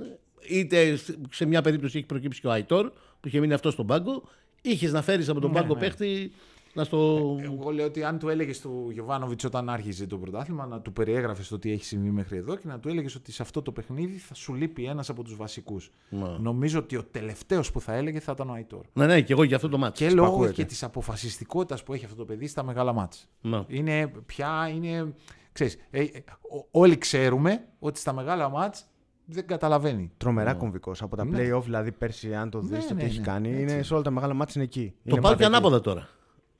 [0.49, 0.97] είτε
[1.31, 4.23] σε μια περίπτωση έχει προκύψει και ο Αϊτόρ, που είχε μείνει αυτός στον πάγκο,
[4.61, 5.79] είχες να φέρεις από τον Ναι, πάγκο ναι.
[5.79, 6.31] παίχτη
[6.73, 7.35] να στο.
[7.41, 11.47] Εγώ λέω ότι αν του έλεγες του Γιωβάνοβιτς όταν άρχιζε το πρωτάθλημα να του περιέγραφες
[11.47, 14.17] το τι έχει συμβεί μέχρι εδώ και να του έλεγες ότι σε αυτό το παιχνίδι
[14.17, 15.91] θα σου λείπει ένας από τους βασικούς.
[16.09, 16.27] Ναι.
[16.39, 18.85] Νομίζω ότι ο τελευταίος που θα έλεγε θα ήταν ο Αϊτόρ.
[18.93, 20.05] Ναι, ναι, και εγώ για αυτό το μάτσο.
[20.05, 20.53] Και λόγω Σπακούεται.
[20.53, 23.27] και της αποφασιστικότητας που έχει αυτό το παιδί στα μεγάλα μάτς.
[23.41, 23.63] Ναι.
[23.67, 24.69] Είναι πια.
[24.75, 25.13] Είναι,
[25.51, 26.07] ξέρεις, ε, ε,
[26.41, 28.85] ό- όλοι ξέρουμε ότι στα μεγάλα μάτς
[29.25, 30.11] δεν καταλαβαίνει.
[30.17, 31.01] Τρομερά κομβικός.
[31.01, 31.37] Από τα Ναι.
[31.37, 33.61] play-off, δηλαδή πέρσι, αν το δεις Ναι, το ναι, τι έχει ναι, κάνει, έτσι.
[33.61, 34.87] είναι σε όλα τα μεγάλα μάτια είναι εκεί.
[34.89, 35.55] Το Είναι πάω και πάντα εκεί.
[35.55, 36.07] ανάποδα τώρα.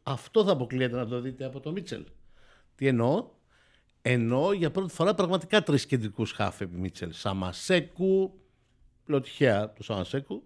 [0.10, 2.06] Αυτό θα αποκλείεται να το δείτε από το Μίτσελ.
[2.76, 3.30] Τι εννοώ;
[4.02, 7.12] Εννοώ για πρώτη φορά πραγματικά τρεις κεντρικούς χάφ επί Μίτσελ.
[7.12, 8.40] Σαμασέκου.
[9.06, 10.44] Λέω τυχαία το Σαμασέκου.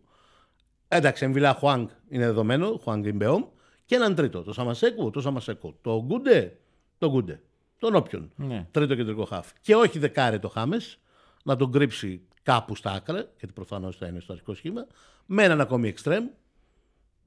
[0.87, 2.79] Εντάξει, Εμβιλά Χουάνγκ είναι δεδομένο.
[2.83, 3.43] Χουάνγκ Ιμπεόμ.
[3.85, 4.43] Και έναν τρίτο.
[4.43, 5.77] Το Σαμασέκου, το Σαμασέκου.
[5.81, 6.59] Το Γκούντε,
[6.97, 7.41] το Γκούντε.
[7.79, 8.31] Τον όποιον.
[8.35, 8.67] Ναι.
[8.71, 9.51] Τρίτο κεντρικό χάφ.
[9.61, 10.97] Και όχι δεκάρι το Χάμες.
[11.43, 14.87] Να τον κρύψει κάπου στα άκρα, γιατί προφανώς θα είναι στο αρχικό σχήμα.
[15.25, 16.25] Με έναν ακόμη εξτρέμ.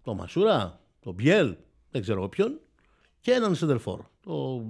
[0.02, 1.56] Το Μασούρα, το Μπιέλ,
[1.96, 2.58] δεν ξέρω εγώ ποιον.
[3.20, 4.00] Και έναν σεντερφόρ.
[4.20, 4.62] Το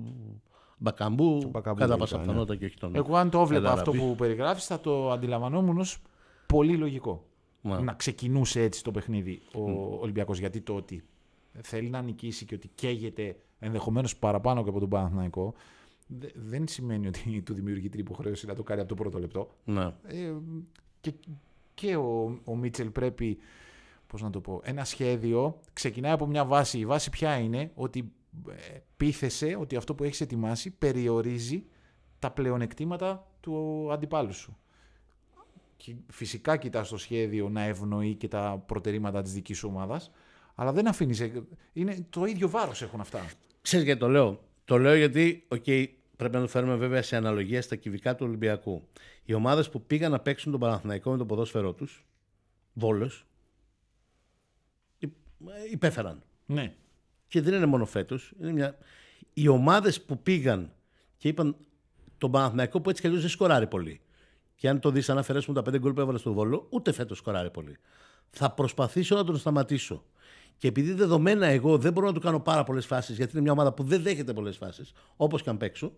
[0.78, 2.22] Μπακαμπού, Μπακαμπού, κατά λογικά, πάσα ναι.
[2.22, 2.94] πιθανότητα και όχι τον.
[2.94, 3.80] Εγώ αν το έβλεπα Ελαραμπή.
[3.90, 5.98] αυτό που περιγράφεις θα το αντιλαμβανόμουν ως
[6.46, 7.24] πολύ λογικό.
[7.60, 7.80] Μα.
[7.80, 10.38] Να ξεκινούσε έτσι το παιχνίδι ο Ολυμπιακός.
[10.38, 11.04] Γιατί το ότι
[11.60, 15.54] θέλει να νικήσει και ότι καίγεται ενδεχομένως παραπάνω και από τον Παναθηναϊκό
[16.06, 19.48] δε- δεν σημαίνει ότι του δημιουργεί την υποχρέωση να το κάνει από το πρώτο λεπτό.
[19.64, 19.84] Ναι.
[20.06, 20.32] Ε,
[21.00, 21.12] και
[21.74, 23.38] και ο, ο Μίτσελ πρέπει,
[24.06, 26.78] πώς να το πω, ένα σχέδιο ξεκινάει από μια βάση.
[26.78, 28.12] Η βάση ποια είναι; Ότι
[28.48, 31.64] ε, πείθεσαι ότι αυτό που έχεις ετοιμάσει περιορίζει
[32.18, 34.56] τα πλεονεκτήματα του αντιπάλου σου.
[35.76, 40.10] Και φυσικά κοιτάς το σχέδιο να ευνοεί και τα προτερήματα της δικής σου ομάδας,
[40.54, 41.20] αλλά δεν αφήνεις...
[41.20, 41.42] ε,
[41.72, 43.26] Είναι το ίδιο βάρος έχουν αυτά.
[43.60, 45.64] Ξέρεις γιατί το λέω; Το λέω γιατί, οκ,
[46.16, 48.88] πρέπει να το φέρουμε βέβαια σε αναλογία στα κυβικά του Ολυμπιακού.
[49.24, 52.06] Οι ομάδες που πήγαν να παίξουν τον Παναθηναϊκό με το ποδόσφαιρό τους,
[52.72, 53.26] Βόλος,
[55.72, 56.22] υπέφεραν.
[56.46, 56.74] Ναι.
[57.28, 58.32] Και δεν είναι μόνο φέτος.
[58.38, 58.78] Μια...
[59.32, 60.72] Οι ομάδες που πήγαν
[61.16, 61.56] και είπαν
[62.18, 64.00] τον Παναθηναϊκό που έτσι κι αλλιώς δεν σκοράρει πολύ.
[64.54, 67.18] Και αν το δεις, αν αφαιρέσουμε τα πέντε γκολ που έβαλε στο Βόλο, ούτε φέτος
[67.18, 67.76] σκοράρει πολύ.
[68.30, 70.04] Θα προσπαθήσω να τον σταματήσω.
[70.58, 73.52] Και επειδή δεδομένα εγώ δεν μπορώ να του κάνω πάρα πολλές φάσεις, γιατί είναι μια
[73.52, 75.92] ομάδα που δεν δέχεται πολλές φάσεις, όπως και αν παίξω,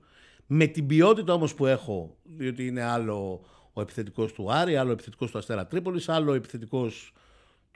[0.46, 4.92] με την ποιότητα όμως που έχω, διότι είναι άλλο ο επιθετικός του Άρη, άλλο ο
[4.92, 7.12] επιθετικός του Αστέρα Τρίπολης, άλλο ο επιθετικός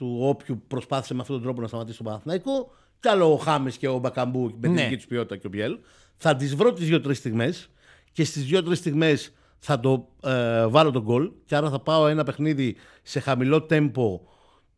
[0.03, 3.71] του όποιου προσπάθησε με αυτόν τον τρόπο να σταματήσει τον Παναθηναϊκό, κι άλλο ο Χάμε
[3.71, 4.83] και ο Μπακαμπού με την Ναι.
[4.83, 5.79] δική τους ποιότητα και ο Μπιέλ.
[6.17, 7.69] Θα τις βρω τις δύο-τρεις στιγμές
[8.13, 11.31] και στις δύο-τρεις στιγμές θα το ε, βάλω τον γκολ.
[11.45, 14.21] Και άρα θα πάω ένα παιχνίδι σε χαμηλό τέμπο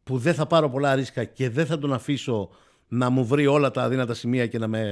[0.05, 2.49] που δεν θα πάρω πολλά ρίσκα και δεν θα τον αφήσω
[2.89, 4.83] να μου βρει όλα τα αδύνατα σημεία και να με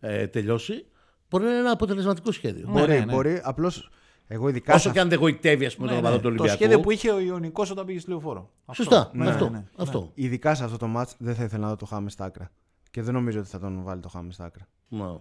[0.00, 0.84] ε, τελειώσει.
[1.30, 2.66] Μπορεί να είναι ένα αποτελεσματικό σχέδιο.
[2.66, 3.12] Ναι, Μπορεί, ναι, ναι.
[3.12, 3.40] μπορεί.
[3.44, 3.90] Απλώς
[4.30, 4.74] εγώ ειδικά.
[4.74, 6.08] Όσο σε και αν δεν γοητεύει, ας πούμε, Ναι, τον ναι.
[6.08, 6.56] οπαδό του Το Ολυμπιακού.
[6.62, 8.50] σχέδιο που είχε ο Ιωνικός όταν πήγε στη λεωφόρο.
[8.64, 8.82] Αυτό.
[8.82, 9.10] Σωστά.
[9.14, 9.44] Ναι, αυτό.
[9.50, 9.64] ναι, ναι.
[9.76, 10.10] αυτό.
[10.14, 12.50] Ειδικά σε αυτό το match δεν θα ήθελα να δω το Χάμες στα άκρα.
[12.90, 14.68] Και δεν νομίζω ότι θα τον βάλει το Χάμες στα άκρα.
[14.88, 15.14] Ναι.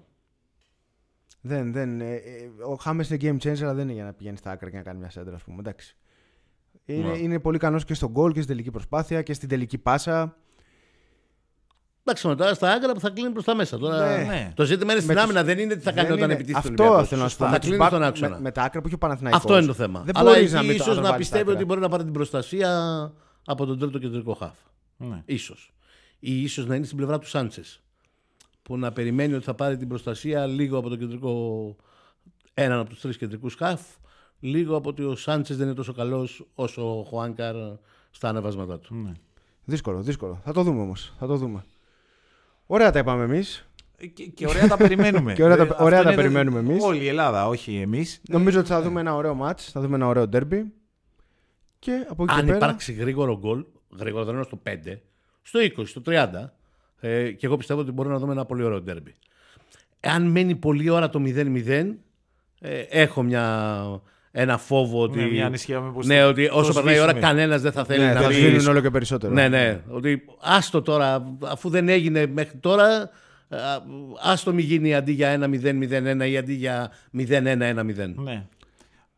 [1.41, 4.37] Δεν, δεν, ε, ε, ο Χάμες είναι game changer, αλλά δεν είναι για να πηγαίνει
[4.37, 5.57] στα άκρα και να κάνει μια σέντρα, ας πούμε.
[5.59, 5.95] Εντάξει.
[6.85, 7.17] Είναι, Ναι.
[7.17, 10.37] είναι πολύ ικανό και στον γκολ και στην τελική προσπάθεια και στην τελική πάσα.
[12.09, 13.77] Εντάξει, τώρα στα άκρα που θα κλείνει προς τα μέσα.
[13.77, 14.23] Τώρα, Ναι.
[14.23, 14.51] Ναι.
[14.55, 16.67] Το ζήτημα είναι στην Με άμυνα, δεν είναι τι θα κάνει Δεν όταν είναι- επιτίθεται
[16.67, 17.07] ο Αυτό Ολυμπιακός.
[17.09, 17.45] θέλω να σου πω.
[17.45, 18.29] Θα Με τους κλείνεις back- στον άξονα.
[18.35, 19.41] Με, με τα άκρα που έχει ο Παναθηναϊκός.
[19.41, 20.01] Αυτό είναι το θέμα.
[20.05, 21.53] Δεν Αλλά μπορείς να εκεί μην το- ίσως το να βάλεις στα πιστεύει άκρα.
[21.55, 22.71] ότι μπορεί να πάρει την προστασία
[23.45, 24.55] από τον τρίτο κεντρικό χάφ.
[24.97, 25.21] Ναι.
[25.25, 25.73] Ίσως.
[26.19, 27.81] Ή ίσως να είναι στην πλευρά του Σάντσες.
[28.63, 31.75] Που να περιμένει ότι θα πάρει την προστασία λίγο από τον κεντρικό.
[32.53, 33.81] έναν από τους τρεις κεντρικούς χάφ.
[34.39, 37.55] Λίγο από ότι ο Σάντσες δεν είναι τόσο καλός όσο ο Χουάνκαρ
[38.11, 38.95] στα ανεβάσματά του.
[38.95, 39.11] Ναι.
[39.65, 40.39] Δύσκολο, δύσκολο.
[40.43, 41.13] Θα το δούμε όμως.
[41.19, 41.63] Θα το δούμε.
[42.67, 43.67] Ωραία τα είπαμε εμείς.
[44.13, 45.33] Και, και ωραία τα περιμένουμε.
[45.37, 46.83] Και ωραία τα- Ε, αυτό ωραία τα είναι περιμένουμε εμείς.
[46.83, 48.21] Όλη η Ελλάδα, όχι εμείς.
[48.29, 49.59] Νομίζω ότι θα δούμε ένα ωραίο match.
[49.59, 50.63] Θα δούμε ένα ωραίο derby.
[51.79, 52.57] Και από εκεί Αν και πέρα.
[52.57, 53.65] υπάρξει γρήγορο γκολ,
[53.99, 54.99] γρήγορο δεν είναι στο 5,
[55.41, 56.53] στο 20, στο 30,
[56.99, 59.13] ε, και εγώ πιστεύω ότι μπορεί να δούμε ένα πολύ ωραίο ντέρμπι.
[59.99, 61.95] Εάν μένει πολλή ώρα το 0-0,
[62.59, 64.01] ε, έχω μια,
[64.39, 65.17] ένα φόβο ότι.
[65.19, 67.27] Ναι, μια ανησυχία μήπως ναι, το- ότι το όσο περνάει η ώρα, σβήσουμε.
[67.27, 68.33] κανένας δεν θα θέλει Ναι, να θα πει.
[68.33, 69.33] σβήνουν όλο και περισσότερο.
[69.33, 69.81] Ναι, ναι.
[69.89, 72.85] Ότι άστο τώρα, αφού δεν έγινε μέχρι τώρα,
[73.49, 73.59] α,
[74.23, 78.13] άστο μη γίνει αντί για 1-0-0-1 ή αντί για 0-1-1-0.
[78.15, 78.45] Ναι.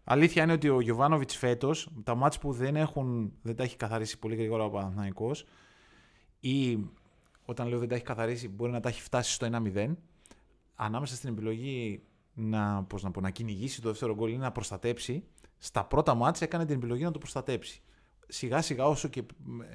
[0.03, 4.19] Αλήθεια είναι ότι ο Γιωβάνοβιτς φέτος, τα μάτς που δεν, έχουν, δεν τα έχει καθαρίσει
[4.19, 5.45] πολύ γρήγορα ο Παναθηναϊκός
[6.39, 6.77] ή
[7.45, 9.95] όταν λέω δεν τα έχει καθαρίσει, μπορεί να τα έχει φτάσει στο 1-0,
[10.75, 12.01] ανάμεσα στην επιλογή
[12.39, 15.23] να, πώς να, πω, να κυνηγήσει το δεύτερο γκολ ή να προστατέψει,
[15.57, 17.81] στα πρώτα μάτς έκανε την επιλογή να το προστατέψει.
[18.31, 19.23] Σιγά σιγά όσο και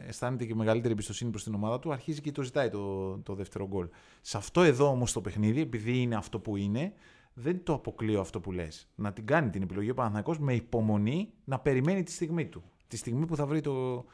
[0.07, 3.67] αισθάνεται και μεγαλύτερη εμπιστοσύνη προς την ομάδα του, αρχίζει και το ζητάει το, το δεύτερο
[3.67, 3.89] γκολ.
[4.21, 6.93] Σε αυτό εδώ όμως το παιχνίδι, επειδή είναι αυτό που είναι,
[7.35, 8.89] δεν το αποκλείω αυτό που λες.
[8.95, 12.63] Να την κάνει την επιλογή ο Παναθηναϊκός με υπομονή να περιμένει τη στιγμή του.
[12.89, 14.05] Τη στιγμή που θα βρει το,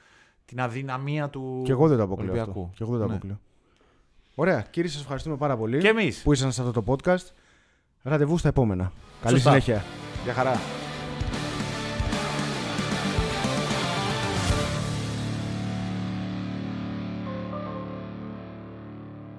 [0.45, 2.61] την αδυναμία του Και εγώ δεν το αποκλείω Ολυμπιακού.
[2.61, 2.71] αυτό.
[2.77, 3.13] Και εγώ δεν το Ναι.
[3.15, 3.41] αποκλείω.
[4.35, 4.61] Ωραία.
[4.63, 6.23] Κύριε, σας ευχαριστούμε πάρα πολύ Και εμείς.
[6.23, 7.33] που ήσασταν σε αυτό το podcast.
[8.03, 8.93] Ραντεβού στα επόμενα.
[9.23, 9.51] Καλή Σωστά.
[9.51, 9.85] συνέχεια.
[10.25, 10.61] Για χαρά.